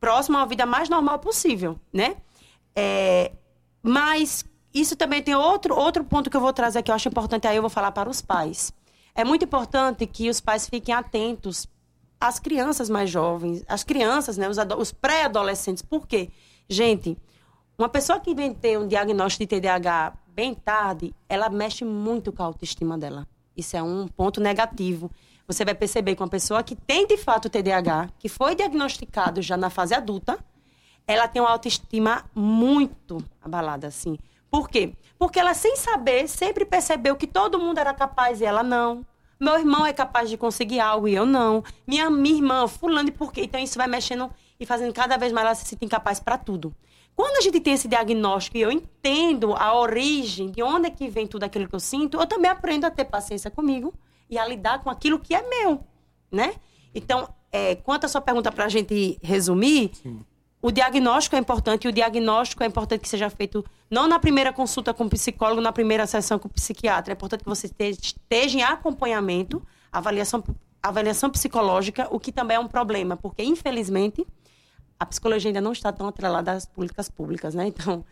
[0.00, 2.16] próximo à vida mais normal possível, né?
[2.74, 3.32] É,
[3.82, 7.46] mas isso também tem outro, outro ponto que eu vou trazer que eu acho importante,
[7.46, 8.72] aí eu vou falar para os pais.
[9.14, 11.66] É muito importante que os pais fiquem atentos
[12.20, 15.82] às crianças mais jovens, às crianças, né, os, os pré-adolescentes.
[15.82, 16.30] Por quê?
[16.68, 17.18] Gente,
[17.76, 22.42] uma pessoa que vem ter um diagnóstico de TDAH bem tarde, ela mexe muito com
[22.42, 23.26] a autoestima dela.
[23.56, 25.10] Isso é um ponto negativo.
[25.46, 29.56] Você vai perceber que uma pessoa que tem de fato TDAH, que foi diagnosticado já
[29.56, 30.38] na fase adulta,
[31.06, 34.16] ela tem uma autoestima muito abalada, assim.
[34.50, 34.94] Por quê?
[35.18, 39.04] Porque ela, sem saber, sempre percebeu que todo mundo era capaz e ela não.
[39.38, 41.64] Meu irmão é capaz de conseguir algo e eu não.
[41.86, 43.42] Minha, minha irmã, fulano, e por quê?
[43.44, 46.74] Então isso vai mexendo e fazendo cada vez mais ela se sentir incapaz para tudo.
[47.20, 51.06] Quando a gente tem esse diagnóstico e eu entendo a origem, de onde é que
[51.06, 53.92] vem tudo aquilo que eu sinto, eu também aprendo a ter paciência comigo
[54.30, 55.84] e a lidar com aquilo que é meu,
[56.32, 56.54] né?
[56.94, 60.24] Então, é, quanto à sua pergunta para a gente resumir, Sim.
[60.62, 64.50] o diagnóstico é importante e o diagnóstico é importante que seja feito não na primeira
[64.50, 67.12] consulta com o psicólogo, na primeira sessão com o psiquiatra.
[67.12, 69.62] É importante que você esteja em acompanhamento,
[69.92, 70.42] avaliação,
[70.82, 74.26] avaliação psicológica, o que também é um problema, porque, infelizmente,
[75.00, 77.66] a psicologia ainda não está tão atrelada às políticas públicas, né?
[77.66, 78.04] Então,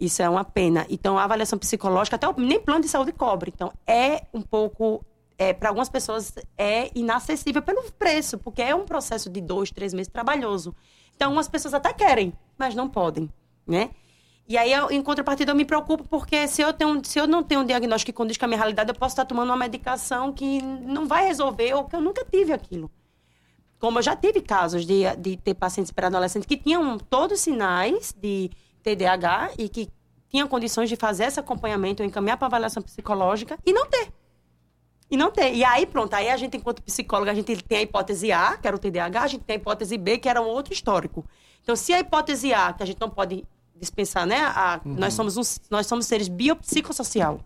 [0.00, 0.86] isso é uma pena.
[0.88, 3.52] Então, a avaliação psicológica, até o, nem plano de saúde cobre.
[3.52, 5.04] Então, é um pouco,
[5.36, 9.92] é, para algumas pessoas, é inacessível pelo preço, porque é um processo de dois, três
[9.92, 10.72] meses trabalhoso.
[11.16, 13.28] Então, algumas pessoas até querem, mas não podem,
[13.66, 13.90] né?
[14.48, 17.42] E aí, eu, em contrapartida, eu me preocupo porque se eu, tenho, se eu não
[17.42, 20.32] tenho um diagnóstico que condiz com a minha realidade, eu posso estar tomando uma medicação
[20.32, 22.88] que não vai resolver ou que eu nunca tive aquilo.
[23.78, 28.12] Como eu já tive casos de, de ter pacientes pré-adolescentes que tinham todos os sinais
[28.12, 28.50] de
[28.82, 29.88] TDAH e que
[30.28, 34.12] tinham condições de fazer esse acompanhamento, encaminhar para avaliação psicológica e não ter.
[35.10, 35.54] E não ter.
[35.54, 38.66] E aí, pronto, aí a gente, enquanto psicóloga, a gente tem a hipótese A, que
[38.66, 41.24] era o TDAH, a gente tem a hipótese B, que era um outro histórico.
[41.62, 44.40] Então, se a hipótese A, que a gente não pode dispensar, né?
[44.40, 44.94] A, uhum.
[44.94, 47.40] nós, somos um, nós somos seres biopsicossocial.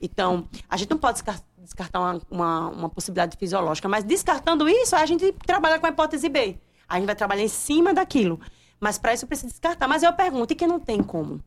[0.00, 1.18] Então, a gente não pode
[1.64, 6.28] descartar uma, uma, uma, possibilidade fisiológica, mas descartando isso, a gente trabalha com a hipótese
[6.28, 6.58] B.
[6.88, 8.38] A gente vai trabalhar em cima daquilo.
[8.80, 9.88] Mas para isso precisa descartar.
[9.88, 11.40] Mas eu pergunto, e quem não tem como?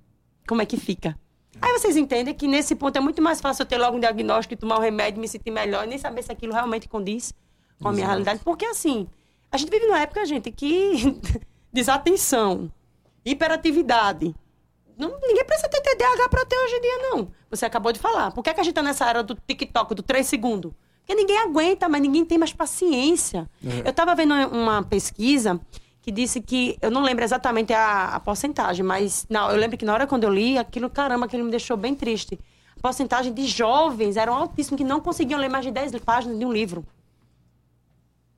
[0.47, 1.18] Como é que fica?
[1.61, 4.53] Aí vocês entendem que nesse ponto é muito mais fácil eu ter logo um diagnóstico
[4.53, 7.34] e tomar um remédio, me sentir melhor e nem saber se aquilo realmente condiz
[7.80, 8.11] com a minha Exato.
[8.11, 8.39] realidade.
[8.43, 9.07] Porque assim,
[9.51, 11.20] a gente vive numa época, gente, que
[11.72, 12.72] desatenção,
[13.26, 14.36] hiperatividade,
[14.98, 17.32] não, ninguém precisa ter TDAH para ter hoje em dia, não.
[17.52, 18.32] Você acabou de falar.
[18.32, 20.74] Por que, é que a gente está nessa era do TikTok, do 3 segundos?
[21.00, 23.50] Porque ninguém aguenta, mas ninguém tem mais paciência.
[23.64, 23.88] É.
[23.88, 25.62] Eu estava vendo uma pesquisa
[26.02, 29.86] que disse que, eu não lembro exatamente a, a porcentagem, mas não, eu lembro que
[29.86, 32.39] na hora quando eu li, aquilo, caramba, aquilo me deixou bem triste.
[32.78, 36.45] A porcentagem de jovens eram altíssima, que não conseguiam ler mais de 10 páginas de
[36.45, 36.86] um livro.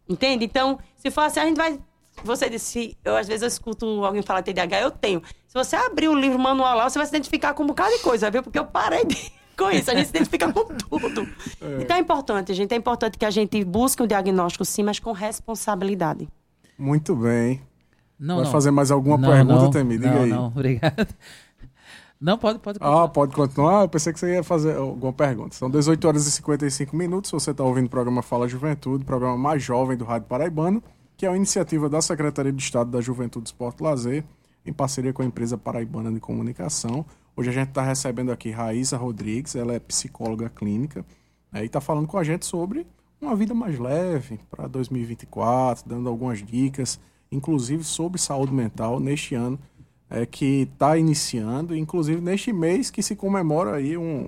[0.07, 0.43] Entende?
[0.43, 1.79] Então, se for assim, a gente vai
[2.23, 5.21] você disse, eu às vezes eu escuto alguém falar TDAH, eu tenho.
[5.49, 8.03] Se você abrir o livro manual lá, você vai se identificar com um bocado de
[8.03, 8.43] coisa, viu?
[8.43, 9.15] Porque eu parei de,
[9.57, 11.27] com isso, a gente se identifica com tudo.
[11.59, 11.81] É.
[11.81, 15.11] Então é importante, gente, é importante que a gente busque um diagnóstico sim, mas com
[15.11, 16.29] responsabilidade.
[16.77, 17.63] Muito bem.
[18.19, 18.51] Não, vai não.
[18.51, 19.97] fazer mais alguma não, pergunta, não, Temi?
[19.97, 20.29] Diga não, aí.
[20.29, 21.07] Não, obrigado.
[22.21, 23.03] Não, pode, pode continuar.
[23.05, 23.81] Ah, pode continuar?
[23.83, 25.55] Eu pensei que você ia fazer alguma pergunta.
[25.55, 27.31] São 18 horas e 55 minutos.
[27.31, 30.83] Você está ouvindo o programa Fala Juventude, programa mais jovem do Rádio Paraibano
[31.19, 34.23] que é uma iniciativa da Secretaria de Estado da Juventude, Esporte e Lazer,
[34.69, 37.05] em parceria com a empresa paraibana de comunicação.
[37.35, 41.03] Hoje a gente está recebendo aqui Raíssa Rodrigues, ela é psicóloga clínica,
[41.51, 42.85] né, e está falando com a gente sobre
[43.19, 46.99] uma vida mais leve para 2024, dando algumas dicas,
[47.31, 49.59] inclusive sobre saúde mental neste ano
[50.09, 54.27] é, que está iniciando, inclusive neste mês que se comemora aí um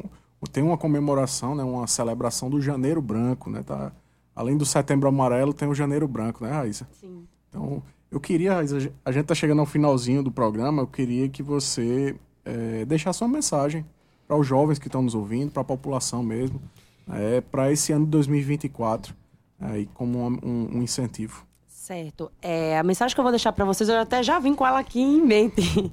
[0.52, 3.92] tem uma comemoração, né, uma celebração do Janeiro Branco, né, tá
[4.36, 6.88] além do setembro amarelo, tem o janeiro branco, né, Raíssa?
[7.00, 7.28] Sim.
[7.48, 12.16] Então, eu queria, a gente está chegando ao finalzinho do programa, eu queria que você
[12.44, 13.86] é, deixasse uma mensagem
[14.28, 16.62] para os jovens que estão nos ouvindo, para a população mesmo,
[17.10, 19.16] é, para esse ano de 2024,
[19.62, 21.46] é, como um, um, um incentivo.
[21.68, 22.32] Certo.
[22.42, 24.80] É, a mensagem que eu vou deixar para vocês, eu até já vim com ela
[24.80, 25.62] aqui em mente.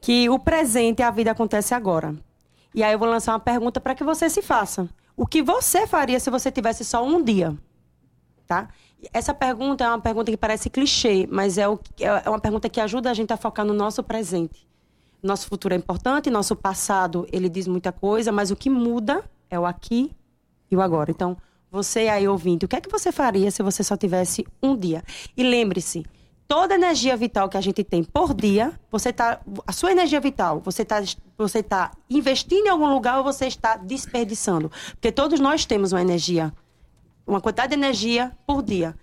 [0.00, 2.14] que o presente, a vida acontece agora.
[2.74, 4.88] E aí eu vou lançar uma pergunta para que você se faça.
[5.16, 7.56] O que você faria se você tivesse só um dia?
[8.46, 8.68] Tá?
[9.12, 12.80] Essa pergunta é uma pergunta que parece clichê, mas é, o, é uma pergunta que
[12.80, 14.66] ajuda a gente a focar no nosso presente.
[15.22, 19.58] Nosso futuro é importante, nosso passado ele diz muita coisa, mas o que muda é
[19.58, 20.12] o aqui
[20.70, 21.10] e o agora.
[21.10, 21.36] Então,
[21.70, 25.02] você aí ouvindo, o que é que você faria se você só tivesse um dia?
[25.36, 26.04] E lembre-se,
[26.46, 30.60] toda energia vital que a gente tem por dia, você tá, a sua energia vital,
[30.60, 31.02] você está
[31.36, 34.70] você tá investindo em algum lugar ou você está desperdiçando?
[34.92, 36.52] Porque todos nós temos uma energia,
[37.26, 38.94] uma quantidade de energia por dia.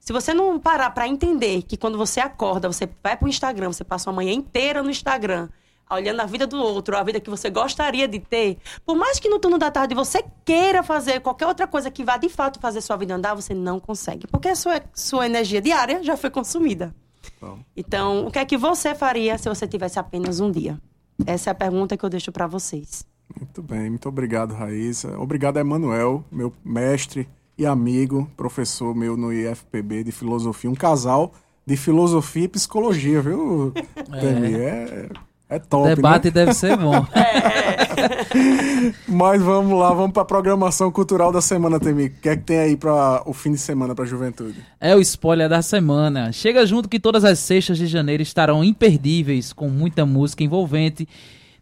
[0.00, 3.70] Se você não parar para entender que quando você acorda, você vai para o Instagram,
[3.70, 5.48] você passa uma manhã inteira no Instagram,
[5.90, 8.56] olhando a vida do outro, a vida que você gostaria de ter,
[8.86, 12.16] por mais que no turno da tarde você queira fazer qualquer outra coisa que vá
[12.16, 16.02] de fato fazer sua vida andar, você não consegue, porque a sua, sua energia diária
[16.02, 16.94] já foi consumida.
[17.38, 17.58] Bom.
[17.76, 20.80] Então, o que é que você faria se você tivesse apenas um dia?
[21.26, 23.04] Essa é a pergunta que eu deixo para vocês.
[23.38, 25.18] Muito bem, muito obrigado, Raíssa.
[25.18, 27.28] Obrigado, Emanuel, meu mestre
[27.60, 31.32] e amigo, professor meu no IFPB de filosofia, um casal
[31.66, 33.72] de filosofia e psicologia, viu,
[34.14, 34.26] É.
[34.26, 36.30] é É top, Debate né?
[36.30, 37.04] deve ser bom.
[39.06, 42.16] Mas vamos lá, vamos pra programação cultural da semana, Temico.
[42.16, 44.58] O que é que tem aí para o fim de semana pra juventude?
[44.80, 46.32] É o spoiler da semana.
[46.32, 51.06] Chega junto que todas as sextas de janeiro estarão imperdíveis, com muita música envolvente.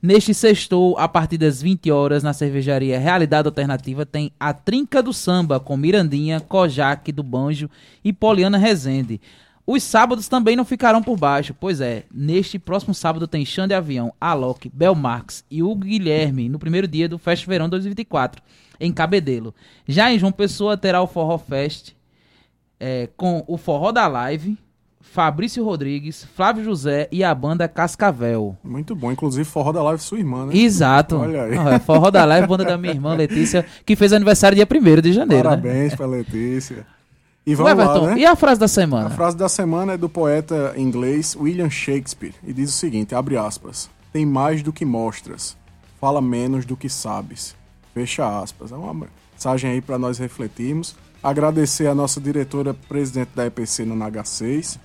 [0.01, 5.13] Neste sextou, a partir das 20 horas, na cervejaria Realidade Alternativa, tem a Trinca do
[5.13, 7.69] Samba, com Mirandinha, Kojak do Banjo
[8.05, 9.21] e Poliana Rezende.
[9.67, 14.15] Os sábados também não ficarão por baixo, pois é, neste próximo sábado tem Xande Avião,
[14.21, 18.41] Alok, Bel Marx e Hugo Guilherme, no primeiro dia do Fest Verão 2024,
[18.79, 19.53] em Cabedelo.
[19.87, 21.93] Já em João Pessoa terá o Forró Fest,
[22.79, 24.57] é, com o Forró da Live,
[25.01, 28.57] Fabrício Rodrigues, Flávio José e a banda Cascavel.
[28.63, 30.57] Muito bom, inclusive forró da live sua irmã, né?
[30.57, 31.17] Exato.
[31.17, 31.57] Olha aí.
[31.57, 35.01] Ah, é Forró da Live, banda da minha irmã Letícia, que fez aniversário dia 1
[35.01, 35.49] de janeiro.
[35.51, 35.57] Né?
[35.57, 36.87] Parabéns pra Letícia.
[37.47, 38.19] E vamos Everton, lá, né?
[38.19, 39.11] e a frase da A semana?
[39.11, 43.89] frase da semana é do poeta inglês William Shakespeare e diz o seguinte, abre aspas,
[44.13, 45.57] tem mais do que mostras,
[45.99, 47.57] fala menos do que sabes,
[47.95, 48.71] fecha aspas.
[48.71, 50.95] É uma mensagem aí para nós refletirmos.
[51.23, 54.79] Agradecer a nossa diretora presidente da EPC no NH6,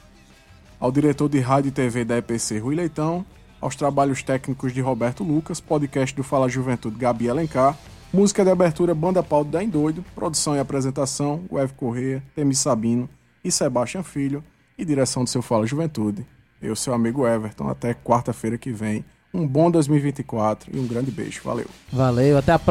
[0.83, 3.25] ao diretor de rádio e TV da EPC Rui Leitão,
[3.61, 7.77] aos trabalhos técnicos de Roberto Lucas, podcast do Fala Juventude Gabi Alencar,
[8.11, 13.09] música de abertura Banda Paulo da Doido, produção e apresentação Weve Correia, Temi Sabino
[13.41, 14.43] e Sebastião Filho
[14.77, 16.27] e direção do seu Fala Juventude.
[16.61, 19.05] Eu, seu amigo Everton, até quarta-feira que vem.
[19.33, 21.39] Um bom 2024 e um grande beijo.
[21.45, 21.67] Valeu.
[21.93, 22.61] Valeu, até a próxima.